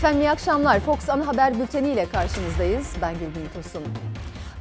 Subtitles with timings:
[0.00, 0.80] Efendim iyi akşamlar.
[0.80, 2.92] Fox Ana Haber Bülteni ile karşınızdayız.
[3.02, 3.82] Ben Gülbin Tosun.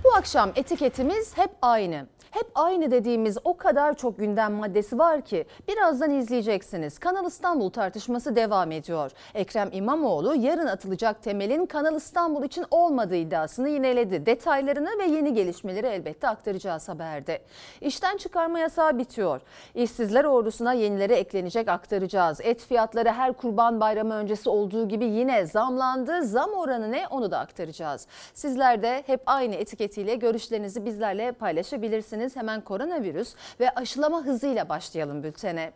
[0.04, 2.05] Bu akşam etiketimiz hep aynı.
[2.31, 7.00] Hep aynı dediğimiz o kadar çok gündem maddesi var ki birazdan izleyeceksiniz.
[7.00, 9.11] Kanal İstanbul tartışması devam ediyor.
[9.36, 14.26] Ekrem İmamoğlu yarın atılacak temelin Kanal İstanbul için olmadığı iddiasını yineledi.
[14.26, 17.41] Detaylarını ve yeni gelişmeleri elbette aktaracağız haberde.
[17.81, 19.41] İşten çıkarma yasağı bitiyor.
[19.75, 22.41] İşsizler ordusuna yenileri eklenecek aktaracağız.
[22.43, 26.23] Et fiyatları her kurban bayramı öncesi olduğu gibi yine zamlandı.
[26.23, 28.07] Zam oranı ne onu da aktaracağız.
[28.34, 32.19] Sizler de hep aynı etiketiyle görüşlerinizi bizlerle paylaşabilirsiniz.
[32.36, 35.72] Hemen koronavirüs ve aşılama hızıyla başlayalım bültene.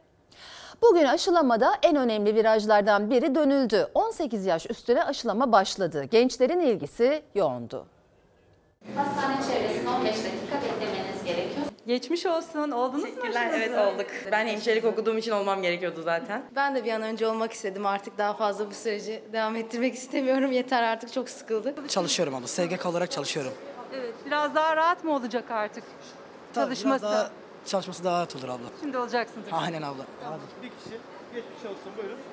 [0.82, 3.88] Bugün aşılamada en önemli virajlardan biri dönüldü.
[3.94, 6.04] 18 yaş üstüne aşılama başladı.
[6.04, 7.86] Gençlerin ilgisi yoğundu.
[8.96, 11.66] Hastane çevresinde 15 dakika beklemeniz gerekiyor.
[11.88, 12.72] Geçmiş olsun.
[12.72, 13.52] Oldunuz mu Teşekkürler.
[13.56, 14.08] Evet olduk.
[14.32, 16.44] Ben hemşirelik okuduğum için olmam gerekiyordu zaten.
[16.56, 17.86] Ben de bir an önce olmak istedim.
[17.86, 20.52] Artık daha fazla bu süreci devam ettirmek istemiyorum.
[20.52, 21.90] Yeter artık çok sıkıldık.
[21.90, 22.48] Çalışıyorum abla.
[22.48, 23.54] SGK olarak çalışıyorum.
[23.96, 24.14] Evet.
[24.26, 25.84] Biraz daha rahat mı olacak artık?
[26.54, 27.06] Tabii Çalışması.
[27.06, 27.32] Daha,
[27.66, 28.66] çalışması daha rahat olur abla.
[28.82, 29.46] Şimdi olacaksınız.
[29.52, 30.06] Aynen abla.
[30.24, 30.42] Hadi.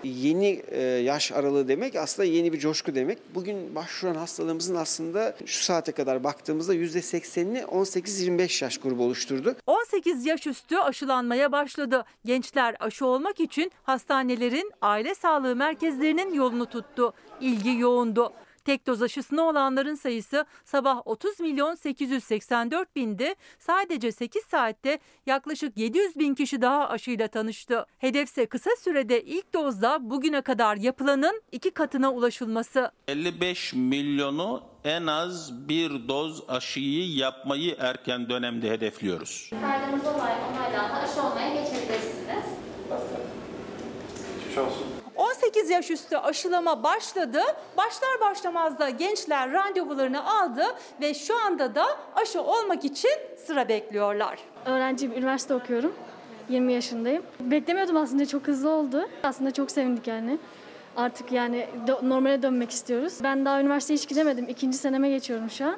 [0.04, 3.34] Yeni e, yaş aralığı demek aslında yeni bir coşku demek.
[3.34, 9.56] Bugün başvuran hastalarımızın aslında şu saate kadar baktığımızda %80'ini 18-25 yaş grubu oluşturdu.
[9.66, 12.04] 18 yaş üstü aşılanmaya başladı.
[12.24, 17.12] Gençler aşı olmak için hastanelerin, aile sağlığı merkezlerinin yolunu tuttu.
[17.40, 18.32] İlgi yoğundu.
[18.64, 23.34] Tek doz aşısına olanların sayısı sabah 30 milyon 884 bindi.
[23.58, 27.86] Sadece 8 saatte yaklaşık 700 bin kişi daha aşıyla tanıştı.
[27.98, 32.90] Hedefse kısa sürede ilk dozda bugüne kadar yapılanın iki katına ulaşılması.
[33.08, 39.50] 55 milyonu en az bir doz aşıyı yapmayı erken dönemde hedefliyoruz.
[39.52, 40.92] Olay onaylandı.
[40.94, 42.44] Aşı olmaya geçebilirsiniz.
[45.60, 47.40] 18 yaş üstü aşılama başladı.
[47.76, 50.62] Başlar başlamaz da gençler randevularını aldı
[51.00, 53.10] ve şu anda da aşı olmak için
[53.46, 54.38] sıra bekliyorlar.
[54.66, 55.92] Öğrenciyim, üniversite okuyorum.
[56.48, 57.22] 20 yaşındayım.
[57.40, 59.08] Beklemiyordum aslında çok hızlı oldu.
[59.22, 60.38] Aslında çok sevindik yani.
[60.96, 61.66] Artık yani
[62.02, 63.14] normale dönmek istiyoruz.
[63.22, 64.48] Ben daha üniversiteye hiç gidemedim.
[64.48, 65.76] İkinci seneme geçiyorum şu an.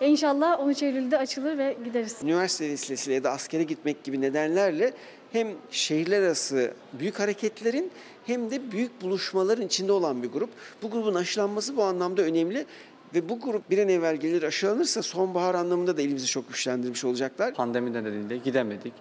[0.00, 2.16] İnşallah 13 Eylül'de açılır ve gideriz.
[2.22, 4.92] Üniversite vesilesiyle ya da askere gitmek gibi nedenlerle
[5.32, 7.90] hem şehirler arası büyük hareketlerin
[8.26, 10.50] hem de büyük buluşmaların içinde olan bir grup.
[10.82, 12.66] Bu grubun aşılanması bu anlamda önemli.
[13.14, 17.54] Ve bu grup bir an evvel gelir aşılanırsa sonbahar anlamında da elimizi çok güçlendirmiş olacaklar.
[17.54, 18.92] Pandemi nedeniyle gidemedik.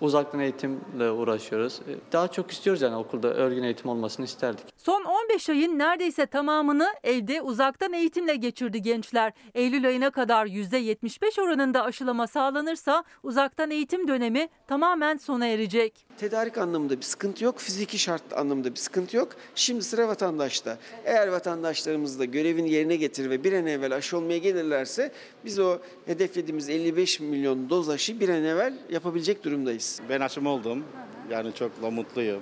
[0.00, 1.80] Uzaktan eğitimle uğraşıyoruz.
[1.88, 4.64] E, Daha çok istiyoruz yani okulda örgün eğitim olmasını isterdik.
[4.76, 9.32] Son 15 ayın neredeyse tamamını evde uzaktan eğitimle geçirdi gençler.
[9.54, 16.06] Eylül ayına kadar %75 oranında aşılama sağlanırsa uzaktan eğitim dönemi tamamen sona erecek.
[16.18, 19.28] Tedarik anlamında bir sıkıntı yok, fiziki şart anlamında bir sıkıntı yok.
[19.54, 20.78] Şimdi sıra vatandaşta.
[21.04, 25.12] Eğer vatandaşlarımız da görevini yerine getirir ve bir an evvel aşı olmaya gelirlerse
[25.46, 30.00] biz o hedeflediğimiz 55 milyon doz aşı bir an evvel yapabilecek durumdayız.
[30.08, 30.84] Ben aşım oldum.
[31.30, 32.40] Yani çok da mutluyum.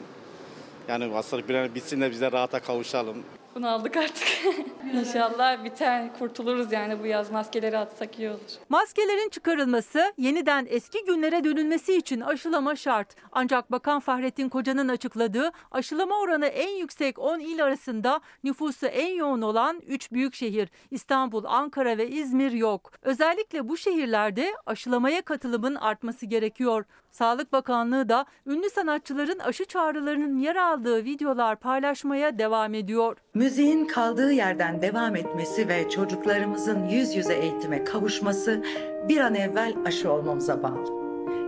[0.88, 3.16] Yani hastalık bir an bitsin de bize rahata kavuşalım.
[3.54, 4.28] Bunu aldık artık.
[4.94, 8.38] İnşallah biter, kurtuluruz yani bu yaz maskeleri atsak iyi olur.
[8.68, 13.16] Maskelerin çıkarılması, yeniden eski günlere dönülmesi için aşılama şart.
[13.32, 19.42] Ancak Bakan Fahrettin Koca'nın açıkladığı aşılama oranı en yüksek 10 il arasında nüfusu en yoğun
[19.42, 22.92] olan 3 büyük şehir İstanbul, Ankara ve İzmir yok.
[23.02, 26.84] Özellikle bu şehirlerde aşılamaya katılımın artması gerekiyor.
[27.10, 33.16] Sağlık Bakanlığı da ünlü sanatçıların aşı çağrılarının yer aldığı videolar paylaşmaya devam ediyor.
[33.44, 38.64] Müziğin kaldığı yerden devam etmesi ve çocuklarımızın yüz yüze eğitime kavuşması
[39.08, 40.84] bir an evvel aşı olmamıza bağlı.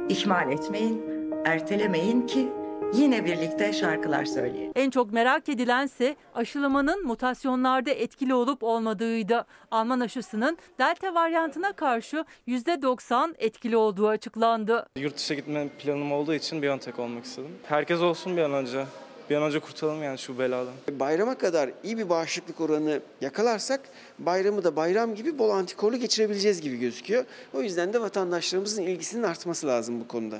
[0.08, 1.02] İhmal etmeyin,
[1.44, 2.48] ertelemeyin ki
[2.94, 4.72] yine birlikte şarkılar söyleyelim.
[4.74, 9.46] En çok merak edilense aşılamanın mutasyonlarda etkili olup olmadığıydı.
[9.70, 14.86] Alman aşısının delta varyantına karşı %90 etkili olduğu açıklandı.
[14.96, 17.50] Yurt dışı gitme planım olduğu için Biontech olmak istedim.
[17.68, 18.84] Herkes olsun bir an önce.
[19.30, 20.74] Bir an önce kurtulalım yani şu beladan.
[20.90, 23.80] Bayrama kadar iyi bir bağışıklık oranı yakalarsak
[24.18, 27.24] bayramı da bayram gibi bol antikorlu geçirebileceğiz gibi gözüküyor.
[27.54, 30.38] O yüzden de vatandaşlarımızın ilgisinin artması lazım bu konuda.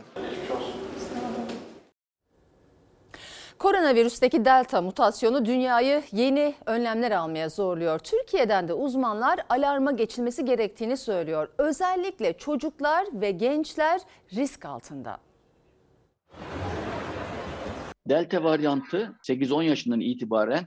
[3.59, 7.99] Koronavirüsteki delta mutasyonu dünyayı yeni önlemler almaya zorluyor.
[7.99, 11.49] Türkiye'den de uzmanlar alarma geçilmesi gerektiğini söylüyor.
[11.59, 14.01] Özellikle çocuklar ve gençler
[14.35, 15.19] risk altında.
[18.09, 20.67] Delta varyantı 8-10 yaşından itibaren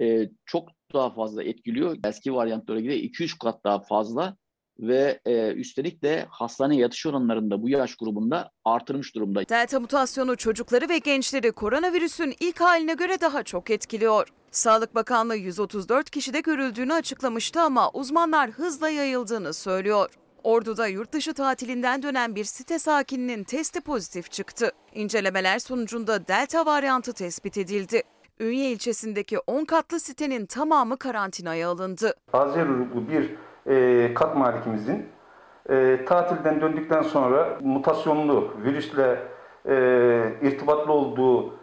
[0.00, 1.96] e, çok daha fazla etkiliyor.
[2.06, 4.36] Eski varyantlara göre 2-3 kat daha fazla
[4.78, 9.48] ve e, üstelik de hastaneye yatış oranlarında bu yaş grubunda artırmış durumda.
[9.48, 14.28] Delta mutasyonu çocukları ve gençleri koronavirüsün ilk haline göre daha çok etkiliyor.
[14.50, 20.21] Sağlık Bakanlığı 134 kişide görüldüğünü açıklamıştı ama uzmanlar hızla yayıldığını söylüyor.
[20.44, 24.72] Ordu'da yurt dışı tatilinden dönen bir site sakininin testi pozitif çıktı.
[24.94, 28.02] İncelemeler sonucunda delta varyantı tespit edildi.
[28.40, 32.14] Ünye ilçesindeki 10 katlı sitenin tamamı karantinaya alındı.
[32.32, 33.36] Azer uyruklu bir
[33.72, 35.06] e, kat malikimizin
[35.70, 39.22] e, tatilden döndükten sonra mutasyonlu virüsle
[39.68, 39.74] e,
[40.42, 41.54] irtibatlı olduğu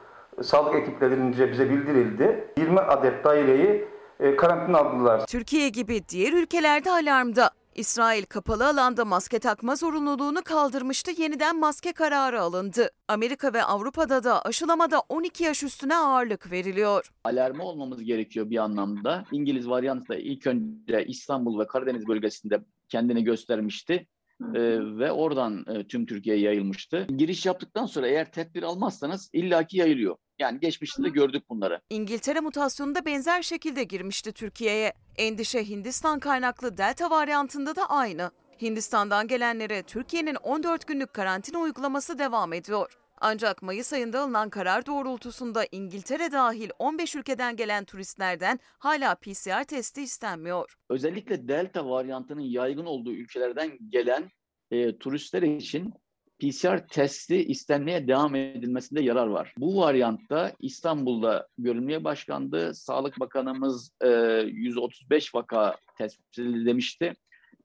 [0.44, 2.54] sağlık ekiplerince bize bildirildi.
[2.58, 3.88] 20 adet daireyi
[4.20, 5.26] e, karantina aldılar.
[5.26, 7.52] Türkiye gibi diğer ülkelerde alarmda.
[7.80, 12.90] İsrail kapalı alanda maske takma zorunluluğunu kaldırmıştı, yeniden maske kararı alındı.
[13.08, 17.12] Amerika ve Avrupa'da da aşılamada 12 yaş üstüne ağırlık veriliyor.
[17.24, 19.26] Alarmı olmamız gerekiyor bir anlamda.
[19.32, 24.08] İngiliz varyantı da ilk önce İstanbul ve Karadeniz bölgesinde kendini göstermişti.
[24.42, 24.60] Ee,
[25.00, 27.08] ve oradan e, tüm Türkiye'ye yayılmıştı.
[27.18, 30.16] Giriş yaptıktan sonra eğer tedbir almazsanız illaki yayılıyor.
[30.40, 31.82] Yani geçmişte de gördük bunları.
[31.90, 34.94] İngiltere mutasyonu da benzer şekilde girmişti Türkiye'ye.
[35.18, 38.32] Endişe Hindistan kaynaklı delta varyantında da aynı.
[38.62, 42.98] Hindistan'dan gelenlere Türkiye'nin 14 günlük karantina uygulaması devam ediyor.
[43.22, 50.02] Ancak Mayıs ayında alınan karar doğrultusunda İngiltere dahil 15 ülkeden gelen turistlerden hala PCR testi
[50.02, 50.76] istenmiyor.
[50.90, 54.30] Özellikle delta varyantının yaygın olduğu ülkelerden gelen
[54.72, 55.94] e, turistler için
[56.40, 59.54] PCR testi istenmeye devam edilmesinde yarar var.
[59.58, 62.74] Bu varyantta İstanbul'da görülmeye başlandı.
[62.74, 64.08] Sağlık Bakanımız e,
[64.48, 67.14] 135 vaka tespit edildi demişti.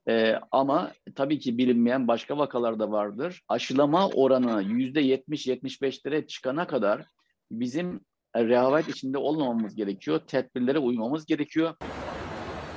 [0.09, 3.41] E, ama tabii ki bilinmeyen başka vakalar da vardır.
[3.47, 7.05] Aşılama oranı %70-75'lere çıkana kadar
[7.51, 8.01] bizim
[8.35, 10.19] rehavet içinde olmamamız gerekiyor.
[10.27, 11.75] Tedbirlere uymamız gerekiyor.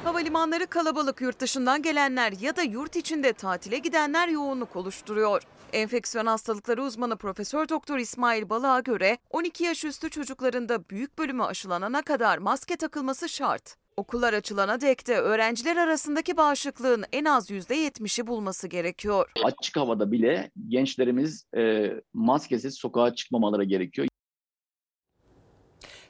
[0.04, 5.42] Havalimanları kalabalık yurt dışından gelenler ya da yurt içinde tatile gidenler yoğunluk oluşturuyor.
[5.72, 11.42] Enfeksiyon hastalıkları uzmanı Profesör Doktor İsmail Balık'a göre 12 yaş üstü çocukların da büyük bölümü
[11.42, 13.76] aşılanana kadar maske takılması şart.
[13.98, 19.32] Okullar açılana dek de öğrenciler arasındaki bağışıklığın en az %70'i bulması gerekiyor.
[19.44, 24.08] Açık havada bile gençlerimiz e, maskesiz sokağa çıkmamaları gerekiyor.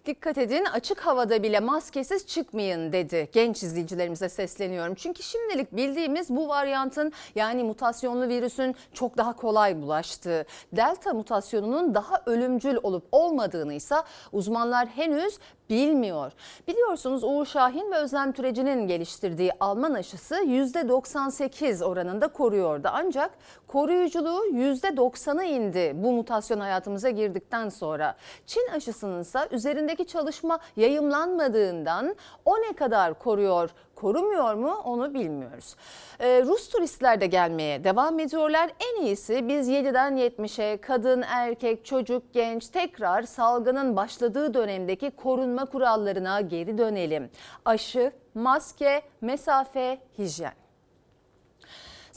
[0.07, 3.29] Dikkat edin açık havada bile maskesiz çıkmayın dedi.
[3.33, 4.95] Genç izleyicilerimize sesleniyorum.
[4.95, 12.23] Çünkü şimdilik bildiğimiz bu varyantın yani mutasyonlu virüsün çok daha kolay bulaştığı, delta mutasyonunun daha
[12.27, 13.95] ölümcül olup olmadığını ise
[14.33, 15.39] uzmanlar henüz
[15.71, 16.33] bilmiyor.
[16.69, 22.89] Biliyorsunuz Uğur Şahin ve Özlem Türeci'nin geliştirdiği Alman aşısı %98 oranında koruyordu.
[22.93, 23.31] Ancak
[23.67, 28.17] koruyuculuğu %90'a indi bu mutasyon hayatımıza girdikten sonra.
[28.47, 33.71] Çin aşısının ise üzerindeki çalışma yayımlanmadığından o ne kadar koruyor,
[34.01, 35.77] korumuyor mu onu bilmiyoruz.
[36.21, 38.71] Ee, Rus turistler de gelmeye devam ediyorlar.
[38.81, 46.41] En iyisi biz 7'den 70'e kadın, erkek, çocuk, genç tekrar salgının başladığı dönemdeki korunma kurallarına
[46.41, 47.31] geri dönelim.
[47.65, 50.68] Aşı, maske, mesafe, hijyen.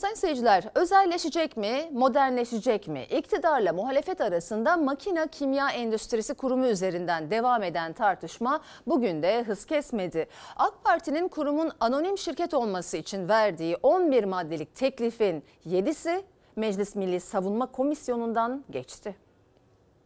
[0.02, 3.06] Sayın seyirciler özelleşecek mi, modernleşecek mi?
[3.18, 10.26] İktidarla muhalefet arasında Makina Kimya Endüstrisi Kurumu üzerinden devam eden tartışma bugün de hız kesmedi.
[10.56, 16.22] AK Parti'nin kurumun anonim şirket olması için verdiği 11 maddelik teklifin 7'si
[16.56, 19.16] Meclis Milli Savunma Komisyonu'ndan geçti.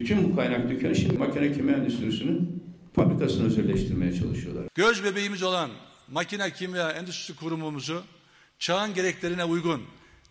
[0.00, 2.64] Bütün bu kaynak dükkanı şimdi makine kimya endüstrisinin
[2.94, 4.64] fabrikasını özelleştirmeye çalışıyorlar.
[4.74, 5.70] Göz bebeğimiz olan
[6.08, 8.02] makine kimya endüstrisi kurumumuzu
[8.58, 9.86] çağın gereklerine uygun,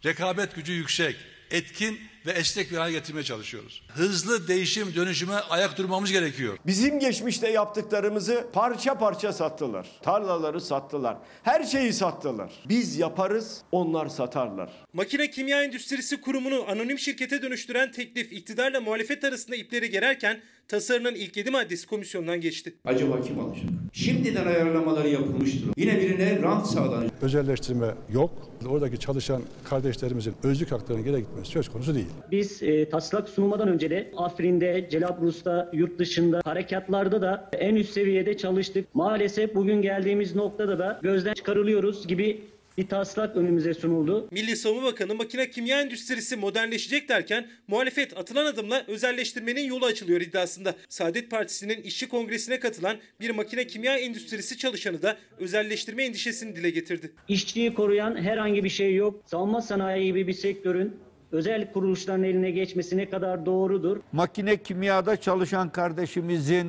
[0.05, 1.15] rekabet gücü yüksek,
[1.51, 3.82] etkin ve esnek bir hale getirmeye çalışıyoruz.
[3.88, 6.58] Hızlı değişim dönüşüme ayak durmamız gerekiyor.
[6.65, 9.88] Bizim geçmişte yaptıklarımızı parça parça sattılar.
[10.01, 11.17] Tarlaları sattılar.
[11.44, 12.51] Her şeyi sattılar.
[12.70, 14.70] Biz yaparız, onlar satarlar.
[14.94, 21.38] Makine Kimya Endüstrisi Kurumu'nu anonim şirkete dönüştüren teklif iktidarla muhalefet arasında ipleri gererken tasarının ilk
[21.38, 22.75] 7 maddesi komisyondan geçti.
[22.86, 23.65] Acaba kim alacak?
[23.94, 25.70] Şimdiden ayarlamaları yapılmıştır.
[25.77, 27.24] Yine birine rant sağlanacak.
[27.24, 28.50] Özelleştirme yok.
[28.69, 32.07] Oradaki çalışan kardeşlerimizin özlük haklarının geri gitmesi söz konusu değil.
[32.31, 38.38] Biz e, taslak sunulmadan önce de Afrin'de, Celabrus'ta, yurt dışında harekatlarda da en üst seviyede
[38.38, 38.95] çalıştık.
[38.95, 42.41] Maalesef bugün geldiğimiz noktada da gözden çıkarılıyoruz gibi
[42.77, 44.27] bir taslak önümüze sunuldu.
[44.32, 50.75] Milli Savunma Bakanı makine kimya endüstrisi modernleşecek derken muhalefet atılan adımla özelleştirmenin yolu açılıyor iddiasında.
[50.89, 57.12] Saadet Partisi'nin işçi kongresine katılan bir makine kimya endüstrisi çalışanı da özelleştirme endişesini dile getirdi.
[57.27, 59.22] İşçiyi koruyan herhangi bir şey yok.
[59.25, 60.96] Savunma sanayi gibi bir sektörün
[61.32, 63.98] özel kuruluşların eline geçmesi ne kadar doğrudur?
[64.12, 66.67] Makine kimyada çalışan kardeşimizin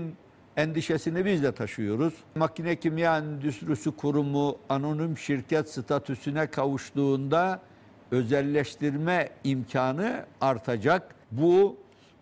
[0.56, 2.14] endişesini biz de taşıyoruz.
[2.34, 7.62] Makine Kimya Endüstrisi Kurumu anonim şirket statüsüne kavuştuğunda
[8.10, 11.14] özelleştirme imkanı artacak.
[11.30, 11.76] Bu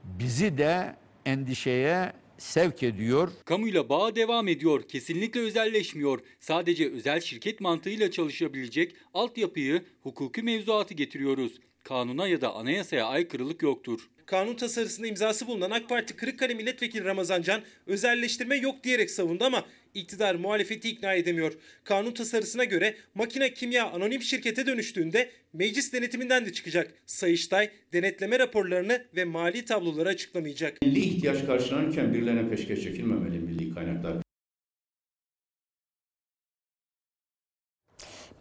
[0.04, 3.28] bizi de endişeye sevk ediyor.
[3.44, 4.82] Kamuyla bağ devam ediyor.
[4.82, 6.20] Kesinlikle özelleşmiyor.
[6.40, 11.60] Sadece özel şirket mantığıyla çalışabilecek altyapıyı, hukuki mevzuatı getiriyoruz.
[11.84, 14.08] Kanuna ya da anayasaya aykırılık yoktur.
[14.26, 19.64] Kanun tasarısında imzası bulunan AK Parti Kırıkkale Milletvekili Ramazan Can özelleştirme yok diyerek savundu ama
[19.94, 21.52] iktidar muhalefeti ikna edemiyor.
[21.84, 26.90] Kanun tasarısına göre makine kimya anonim şirkete dönüştüğünde meclis denetiminden de çıkacak.
[27.06, 30.82] Sayıştay denetleme raporlarını ve mali tabloları açıklamayacak.
[30.82, 34.23] Milli ihtiyaç karşılanırken birilerine peşkeş çekilmemeli milli kaynaklar.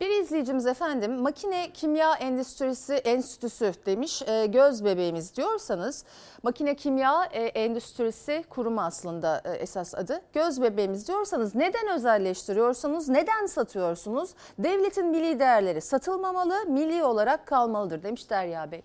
[0.03, 4.21] Bir izleyicimiz efendim makine kimya endüstrisi enstitüsü demiş.
[4.21, 6.05] E, göz bebeğimiz diyorsanız
[6.43, 10.21] makine kimya e, endüstrisi kurumu aslında e, esas adı.
[10.33, 13.09] Göz bebeğimiz diyorsanız neden özelleştiriyorsunuz?
[13.09, 14.29] Neden satıyorsunuz?
[14.59, 18.81] Devletin milli değerleri satılmamalı milli olarak kalmalıdır demiş Derya Bey.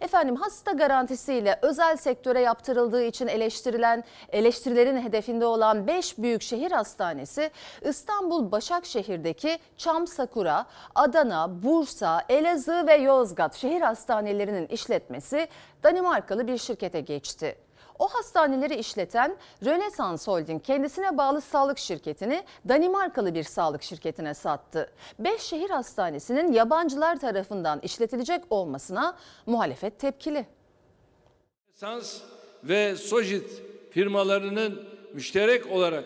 [0.00, 7.50] Efendim hasta garantisiyle özel sektöre yaptırıldığı için eleştirilen eleştirilerin hedefinde olan 5 büyük şehir hastanesi
[7.82, 10.59] İstanbul Başakşehir'deki Çam Sakura
[10.94, 15.48] Adana, Bursa, Elazığ ve Yozgat şehir hastanelerinin işletmesi
[15.82, 17.56] Danimarkalı bir şirkete geçti.
[17.98, 24.92] O hastaneleri işleten Rönesans Holding kendisine bağlı sağlık şirketini Danimarkalı bir sağlık şirketine sattı.
[25.18, 30.46] Beş şehir hastanesinin yabancılar tarafından işletilecek olmasına muhalefet tepkili.
[31.68, 32.20] Rönesans
[32.64, 36.04] ve Sojit firmalarının müşterek olarak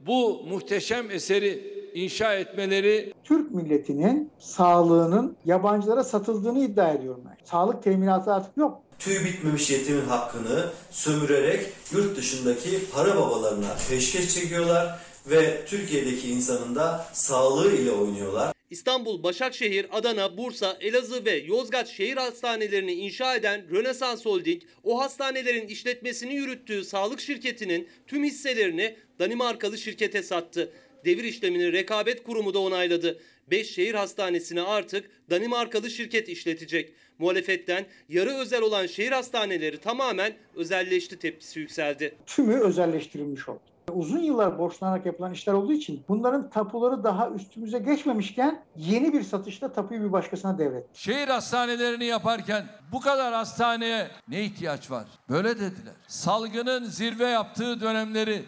[0.00, 7.36] bu muhteşem eseri inşa etmeleri Türk milletinin sağlığının yabancılara satıldığını iddia ediyorum ben.
[7.44, 8.82] Sağlık teminatı artık yok.
[8.98, 17.06] Tüy bitmemiş yetimin hakkını sömürerek yurt dışındaki para babalarına peşkeş çekiyorlar ve Türkiye'deki insanın da
[17.12, 18.52] sağlığı ile oynuyorlar.
[18.70, 25.68] İstanbul, Başakşehir, Adana, Bursa, Elazığ ve Yozgat şehir hastanelerini inşa eden Rönesans Holding, o hastanelerin
[25.68, 30.72] işletmesini yürüttüğü sağlık şirketinin tüm hisselerini Danimarkalı şirkete sattı.
[31.04, 33.20] Devir işlemini rekabet kurumu da onayladı.
[33.50, 36.92] 5 şehir hastanesini artık Danimarkalı şirket işletecek.
[37.18, 42.14] Muhalefetten yarı özel olan şehir hastaneleri tamamen özelleşti tepkisi yükseldi.
[42.26, 43.60] Tümü özelleştirilmiş oldu.
[43.92, 49.72] Uzun yıllar borçlanarak yapılan işler olduğu için bunların tapuları daha üstümüze geçmemişken yeni bir satışta
[49.72, 50.84] tapuyu bir başkasına devret.
[50.96, 55.04] şehir hastanelerini yaparken bu kadar hastaneye ne ihtiyaç var?
[55.28, 55.94] Böyle dediler.
[56.06, 58.42] Salgının zirve yaptığı dönemleri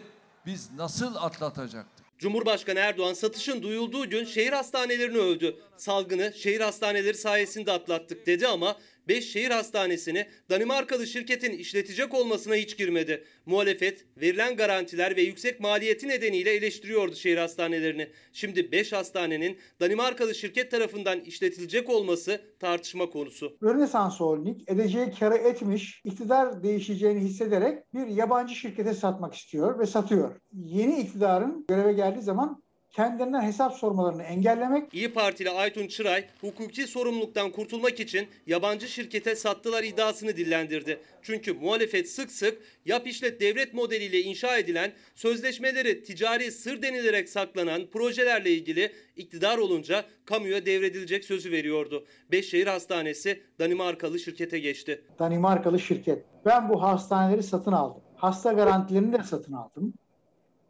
[0.45, 1.92] biz nasıl atlatacaktık?
[2.23, 5.55] Cumhurbaşkanı Erdoğan satışın duyulduğu gün şehir hastanelerini övdü.
[5.77, 12.77] Salgını şehir hastaneleri sayesinde atlattık dedi ama 5 şehir hastanesini Danimarkalı şirketin işletecek olmasına hiç
[12.77, 13.23] girmedi.
[13.45, 18.09] Muhalefet verilen garantiler ve yüksek maliyeti nedeniyle eleştiriyordu şehir hastanelerini.
[18.33, 23.57] Şimdi 5 hastanenin Danimarkalı şirket tarafından işletilecek olması tartışma konusu.
[23.63, 30.35] Rönesans Holding edeceği karı etmiş, iktidar değişeceğini hissederek bir yabancı şirkete satmak istiyor ve satıyor.
[30.53, 32.62] Yeni iktidarın göreve geldiği zaman
[32.93, 39.83] kendilerinden hesap sormalarını engellemek İyi Partili Aytun Çıray hukuki sorumluluktan kurtulmak için yabancı şirkete sattılar
[39.83, 40.99] iddiasını dillendirdi.
[41.21, 47.81] Çünkü muhalefet sık sık yap işlet devlet modeliyle inşa edilen sözleşmeleri ticari sır denilerek saklanan
[47.93, 52.05] projelerle ilgili iktidar olunca kamuya devredilecek sözü veriyordu.
[52.31, 55.05] Beşşehir Hastanesi Danimarkalı şirkete geçti.
[55.19, 56.25] Danimarkalı şirket.
[56.45, 58.01] Ben bu hastaneleri satın aldım.
[58.15, 59.93] Hasta garantilerini de satın aldım.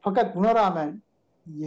[0.01, 1.01] Fakat buna rağmen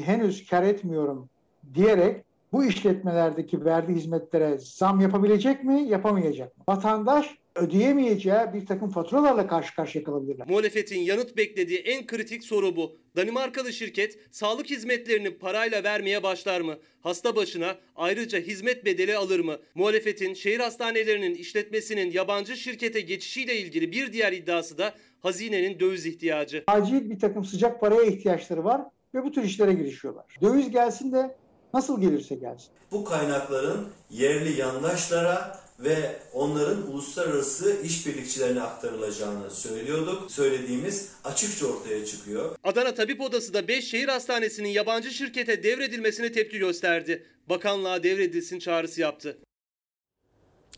[0.04, 1.28] henüz kar etmiyorum
[1.74, 6.64] diyerek bu işletmelerdeki verdiği hizmetlere zam yapabilecek mi, yapamayacak mı?
[6.68, 10.48] Vatandaş ödeyemeyeceği bir takım faturalarla karşı karşıya kalabilirler.
[10.48, 12.96] Muhalefetin yanıt beklediği en kritik soru bu.
[13.16, 16.76] Danimarkalı şirket sağlık hizmetlerini parayla vermeye başlar mı?
[17.00, 19.56] Hasta başına ayrıca hizmet bedeli alır mı?
[19.74, 26.64] Muhalefetin şehir hastanelerinin işletmesinin yabancı şirkete geçişiyle ilgili bir diğer iddiası da hazinenin döviz ihtiyacı.
[26.66, 28.82] Acil bir takım sıcak paraya ihtiyaçları var
[29.16, 30.24] ve bu tür işlere girişiyorlar.
[30.42, 31.34] Döviz gelsin de
[31.74, 32.68] nasıl gelirse gelsin.
[32.92, 40.30] Bu kaynakların yerli yandaşlara ve onların uluslararası işbirlikçilerine aktarılacağını söylüyorduk.
[40.30, 42.56] Söylediğimiz açıkça ortaya çıkıyor.
[42.64, 47.26] Adana Tabip Odası da 5 şehir hastanesinin yabancı şirkete devredilmesine tepki gösterdi.
[47.48, 49.38] Bakanlığa devredilsin çağrısı yaptı.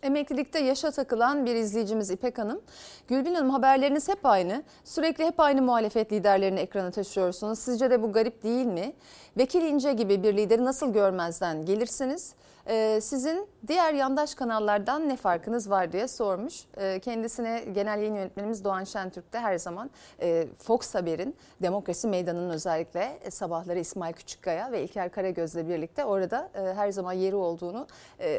[0.03, 2.61] Emeklilikte yaşa takılan bir izleyicimiz İpek Hanım.
[3.09, 4.63] Gülbin Hanım haberleriniz hep aynı.
[4.85, 7.59] Sürekli hep aynı muhalefet liderlerini ekrana taşıyorsunuz.
[7.59, 8.93] Sizce de bu garip değil mi?
[9.37, 12.35] Vekil İnce gibi bir lideri nasıl görmezden gelirsiniz?
[12.69, 16.65] Ee, sizin diğer yandaş kanallardan ne farkınız var diye sormuş.
[16.77, 22.51] Ee, kendisine genel yayın yönetmenimiz Doğan Şentürk de her zaman e, Fox Haber'in Demokrasi Meydanı'nın
[22.51, 27.87] özellikle e, sabahları İsmail Küçükkaya ve İlker Karagöz'le birlikte orada e, her zaman yeri olduğunu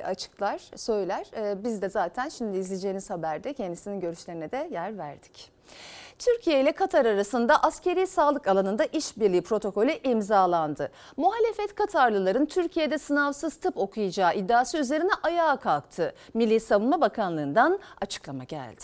[0.05, 1.31] açıklar, söyler.
[1.63, 5.51] Biz de zaten şimdi izleyeceğiniz haberde kendisinin görüşlerine de yer verdik.
[6.20, 10.92] Türkiye ile Katar arasında askeri sağlık alanında işbirliği protokolü imzalandı.
[11.18, 16.14] Muhalefet Katarlıların Türkiye'de sınavsız tıp okuyacağı iddiası üzerine ayağa kalktı.
[16.34, 18.84] Milli Savunma Bakanlığı'ndan açıklama geldi.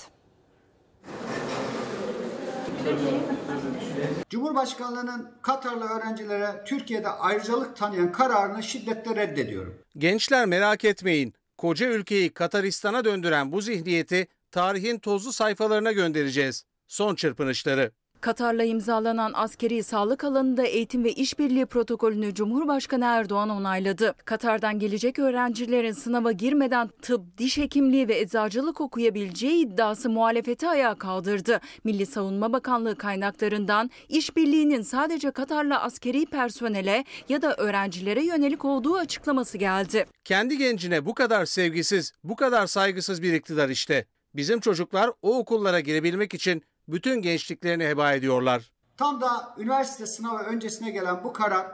[4.29, 9.75] Cumhurbaşkanlığının Katarlı öğrencilere Türkiye'de ayrıcalık tanıyan kararını şiddetle reddediyorum.
[9.97, 11.33] Gençler merak etmeyin.
[11.57, 16.65] Koca ülkeyi Kataristan'a döndüren bu zihniyeti tarihin tozlu sayfalarına göndereceğiz.
[16.87, 17.91] Son çırpınışları.
[18.21, 24.15] Katar'la imzalanan askeri sağlık alanında eğitim ve işbirliği protokolünü Cumhurbaşkanı Erdoğan onayladı.
[24.25, 31.59] Katar'dan gelecek öğrencilerin sınava girmeden tıp, diş hekimliği ve eczacılık okuyabileceği iddiası muhalefeti ayağa kaldırdı.
[31.83, 39.57] Milli Savunma Bakanlığı kaynaklarından işbirliğinin sadece Katar'la askeri personele ya da öğrencilere yönelik olduğu açıklaması
[39.57, 40.05] geldi.
[40.23, 44.05] Kendi gencine bu kadar sevgisiz, bu kadar saygısız bir iktidar işte.
[44.35, 48.71] Bizim çocuklar o okullara girebilmek için bütün gençliklerini heba ediyorlar.
[48.97, 51.67] Tam da üniversite sınavı öncesine gelen bu karar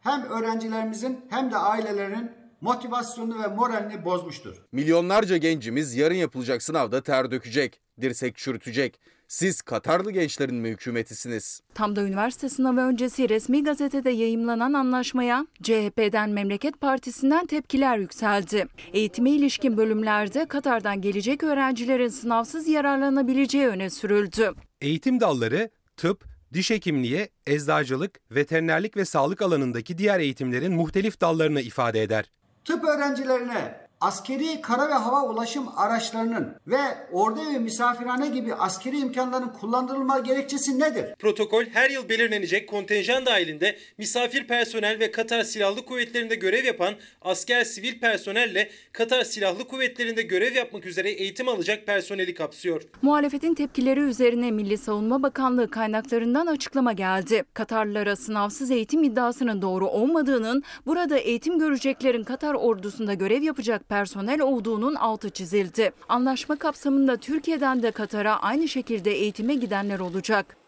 [0.00, 4.56] hem öğrencilerimizin hem de ailelerinin motivasyonunu ve moralini bozmuştur.
[4.72, 9.00] Milyonlarca gencimiz yarın yapılacak sınavda ter dökecek, dirsek çürütecek.
[9.28, 11.60] Siz Katarlı gençlerin mi hükümetisiniz?
[11.74, 18.66] Tam da üniversite sınavı öncesi resmi gazetede yayımlanan anlaşmaya CHP'den Memleket Partisi'nden tepkiler yükseldi.
[18.92, 24.52] Eğitime ilişkin bölümlerde Katar'dan gelecek öğrencilerin sınavsız yararlanabileceği öne sürüldü.
[24.80, 32.02] Eğitim dalları tıp, diş hekimliği, eczacılık, veterinerlik ve sağlık alanındaki diğer eğitimlerin muhtelif dallarını ifade
[32.02, 32.30] eder.
[32.64, 36.80] Tıp öğrencilerine askeri kara ve hava ulaşım araçlarının ve
[37.12, 41.04] ordu ve misafirhane gibi askeri imkanların kullandırılma gerekçesi nedir?
[41.18, 47.64] Protokol her yıl belirlenecek kontenjan dahilinde misafir personel ve Katar Silahlı Kuvvetleri'nde görev yapan asker
[47.64, 52.82] sivil personelle Katar Silahlı Kuvvetleri'nde görev yapmak üzere eğitim alacak personeli kapsıyor.
[53.02, 57.44] Muhalefetin tepkileri üzerine Milli Savunma Bakanlığı kaynaklarından açıklama geldi.
[57.54, 64.94] Katarlılara sınavsız eğitim iddiasının doğru olmadığının, burada eğitim göreceklerin Katar ordusunda görev yapacak personel olduğunun
[64.94, 65.92] altı çizildi.
[66.08, 70.59] Anlaşma kapsamında Türkiye'den de Katar'a aynı şekilde eğitime gidenler olacak.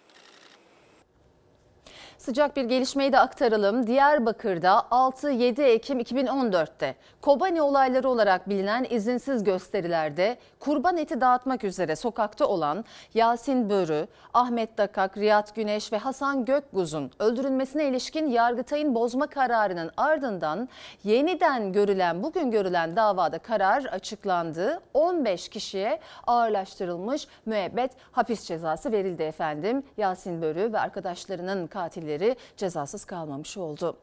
[2.23, 3.87] Sıcak bir gelişmeyi de aktaralım.
[3.87, 12.47] Diyarbakır'da 6-7 Ekim 2014'te Kobani olayları olarak bilinen izinsiz gösterilerde kurban eti dağıtmak üzere sokakta
[12.47, 19.91] olan Yasin Börü, Ahmet Dakak, Riyad Güneş ve Hasan Gökguz'un öldürülmesine ilişkin Yargıtay'ın bozma kararının
[19.97, 20.69] ardından
[21.05, 24.81] yeniden görülen bugün görülen davada karar açıklandı.
[24.95, 29.83] 15 kişiye ağırlaştırılmış müebbet hapis cezası verildi efendim.
[29.97, 32.12] Yasin Börü ve arkadaşlarının katilleri
[32.57, 33.97] cezasız kalmamış oldu.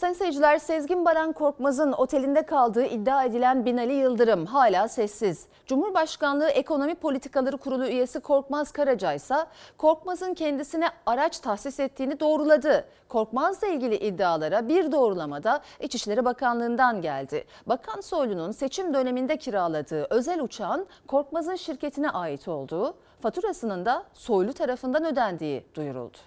[0.00, 5.46] Sayın seyirciler Sezgin Baran Korkmaz'ın otelinde kaldığı iddia edilen Binali Yıldırım hala sessiz.
[5.66, 9.34] Cumhurbaşkanlığı Ekonomi Politikaları Kurulu üyesi Korkmaz Karaca ise
[9.78, 12.84] Korkmaz'ın kendisine araç tahsis ettiğini doğruladı.
[13.08, 17.44] Korkmaz'la ilgili iddialara bir doğrulamada İçişleri Bakanlığı'ndan geldi.
[17.66, 25.04] Bakan Soylu'nun seçim döneminde kiraladığı özel uçağın Korkmaz'ın şirketine ait olduğu, faturasının da Soylu tarafından
[25.04, 26.18] ödendiği duyuruldu.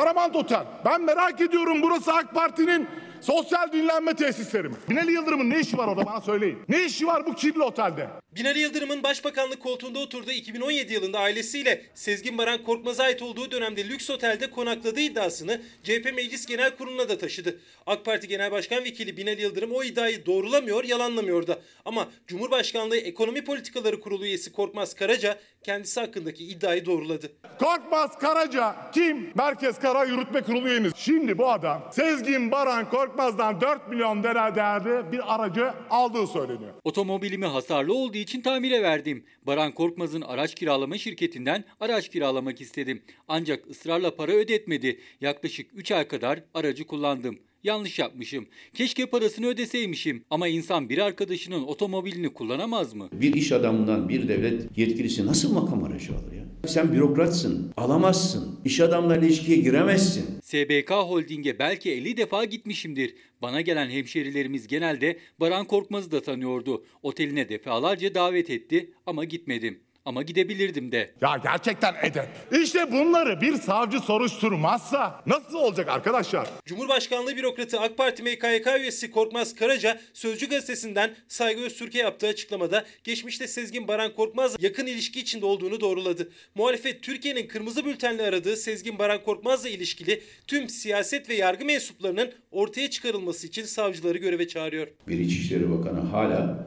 [0.00, 0.64] Paramount Otel.
[0.84, 2.88] Ben merak ediyorum burası AK Parti'nin
[3.20, 4.74] sosyal dinlenme tesisleri mi?
[4.90, 6.58] Binali Yıldırım'ın ne işi var orada bana söyleyin.
[6.68, 8.08] Ne işi var bu kirli otelde?
[8.36, 14.10] Binali Yıldırım'ın başbakanlık koltuğunda oturduğu 2017 yılında ailesiyle Sezgin Baran Korkmaz'a ait olduğu dönemde lüks
[14.10, 17.58] otelde konakladığı iddiasını CHP Meclis Genel Kurulu'na da taşıdı.
[17.86, 21.58] AK Parti Genel Başkan Vekili Binali Yıldırım o iddiayı doğrulamıyor, yalanlamıyor da.
[21.84, 27.32] Ama Cumhurbaşkanlığı Ekonomi Politikaları Kurulu üyesi Korkmaz Karaca kendisi hakkındaki iddiayı doğruladı.
[27.58, 29.32] Korkmaz Karaca kim?
[29.34, 30.92] Merkez Kara Yürütme Kurulu üyemiz.
[30.96, 36.72] Şimdi bu adam Sezgin Baran Korkmaz'dan 4 milyon lira değerli bir aracı aldığı söyleniyor.
[36.84, 39.24] Otomobilimi hasarlı olduğu için tamire verdim.
[39.42, 43.02] Baran Korkmaz'ın araç kiralama şirketinden araç kiralamak istedim.
[43.28, 45.00] Ancak ısrarla para ödetmedi.
[45.20, 47.38] Yaklaşık 3 ay kadar aracı kullandım.
[47.64, 48.46] Yanlış yapmışım.
[48.74, 50.24] Keşke parasını ödeseymişim.
[50.30, 53.08] Ama insan bir arkadaşının otomobilini kullanamaz mı?
[53.12, 56.44] Bir iş adamından bir devlet yetkilisi nasıl makam aracı alır ya?
[56.66, 58.60] Sen bürokratsın, alamazsın.
[58.64, 60.24] İş adamlarla ilişkiye giremezsin.
[60.42, 63.14] SBK Holding'e belki 50 defa gitmişimdir.
[63.42, 66.84] Bana gelen hemşerilerimiz genelde Baran Korkmaz'ı da tanıyordu.
[67.02, 69.78] Oteline defalarca davet etti ama gitmedim.
[70.04, 71.14] Ama gidebilirdim de.
[71.20, 72.26] Ya gerçekten edep.
[72.62, 76.48] İşte bunları bir savcı soruşturmazsa nasıl olacak arkadaşlar?
[76.66, 83.46] Cumhurbaşkanlığı bürokratı AK Parti MKYK üyesi Korkmaz Karaca Sözcü gazetesinden Saygı Öztürk'e yaptığı açıklamada geçmişte
[83.46, 86.30] Sezgin Baran Korkmaz'la yakın ilişki içinde olduğunu doğruladı.
[86.54, 92.90] Muhalefet Türkiye'nin kırmızı bültenle aradığı Sezgin Baran Korkmaz'la ilişkili tüm siyaset ve yargı mensuplarının ortaya
[92.90, 94.86] çıkarılması için savcıları göreve çağırıyor.
[95.08, 96.66] Bir İçişleri Bakanı hala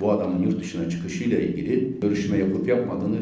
[0.00, 3.18] bu adamın yurt dışına çıkışıyla ilgili görüşme yapıp yapmadığını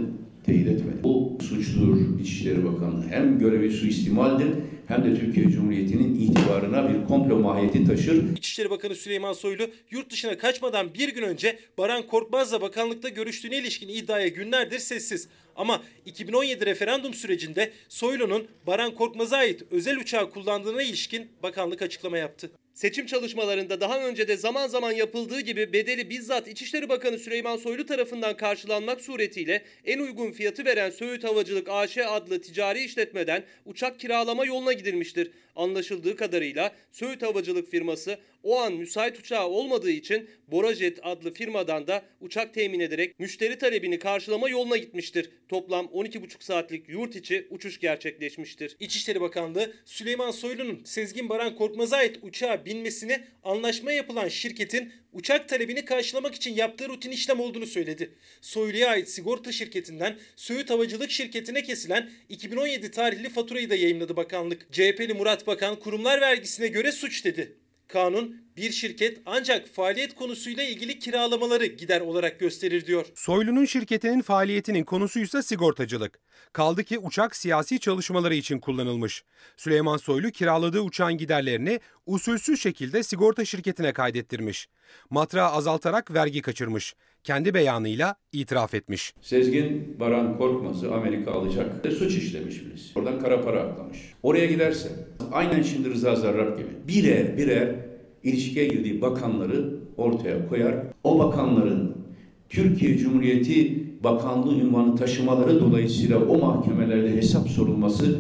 [0.46, 0.96] teyit etmedi.
[1.02, 3.08] Bu suçtur İçişleri Bakanı.
[3.08, 4.48] Hem görevi suistimaldir
[4.88, 8.36] hem de Türkiye Cumhuriyeti'nin itibarına bir komplo mahiyeti taşır.
[8.36, 13.88] İçişleri Bakanı Süleyman Soylu yurt dışına kaçmadan bir gün önce Baran Korkmaz'la bakanlıkta görüştüğüne ilişkin
[13.88, 15.28] iddiaya günlerdir sessiz.
[15.56, 22.50] Ama 2017 referandum sürecinde Soylu'nun Baran Korkmaz'a ait özel uçağı kullandığına ilişkin bakanlık açıklama yaptı.
[22.74, 27.86] Seçim çalışmalarında daha önce de zaman zaman yapıldığı gibi bedeli bizzat İçişleri Bakanı Süleyman Soylu
[27.86, 34.44] tarafından karşılanmak suretiyle en uygun fiyatı veren Söğüt Havacılık AŞ adlı ticari işletmeden uçak kiralama
[34.44, 35.30] yoluna gidilmiştir.
[35.56, 42.02] Anlaşıldığı kadarıyla Söğüt Havacılık firması o an müsait uçağı olmadığı için Borajet adlı firmadan da
[42.20, 45.30] uçak temin ederek müşteri talebini karşılama yoluna gitmiştir.
[45.48, 48.76] Toplam 12,5 saatlik yurt içi uçuş gerçekleşmiştir.
[48.80, 55.84] İçişleri Bakanlığı Süleyman Soylu'nun Sezgin Baran Korkmaz'a ait uçağa binmesini anlaşma yapılan şirketin uçak talebini
[55.84, 58.14] karşılamak için yaptığı rutin işlem olduğunu söyledi.
[58.40, 64.72] Soylu'ya ait sigorta şirketinden Söğüt Havacılık şirketine kesilen 2017 tarihli faturayı da yayımladı bakanlık.
[64.72, 67.61] CHP'li Murat Bakan kurumlar vergisine göre suç dedi.
[67.92, 73.06] Kanun bir şirket ancak faaliyet konusuyla ilgili kiralamaları gider olarak gösterir diyor.
[73.14, 76.18] Soylu'nun şirketinin faaliyetinin konusuysa sigortacılık.
[76.52, 79.24] Kaldı ki uçak siyasi çalışmaları için kullanılmış.
[79.56, 84.68] Süleyman Soylu kiraladığı uçağın giderlerini usulsüz şekilde sigorta şirketine kaydettirmiş.
[85.10, 86.94] Matrağı azaltarak vergi kaçırmış.
[87.24, 89.14] Kendi beyanıyla itiraf etmiş.
[89.20, 91.86] Sezgin Baran Korkmaz'ı Amerika alacak.
[91.98, 92.98] Suç işlemiş birisi.
[92.98, 93.98] Oradan kara para aklamış.
[94.22, 94.88] Oraya giderse
[95.32, 97.74] aynen şimdi Rıza Zarrab gibi birer birer
[98.22, 100.74] ilişkiye girdiği bakanları ortaya koyar.
[101.04, 101.96] O bakanların
[102.48, 108.18] Türkiye Cumhuriyeti Bakanlığı ünvanı taşımaları dolayısıyla o mahkemelerde hesap sorulması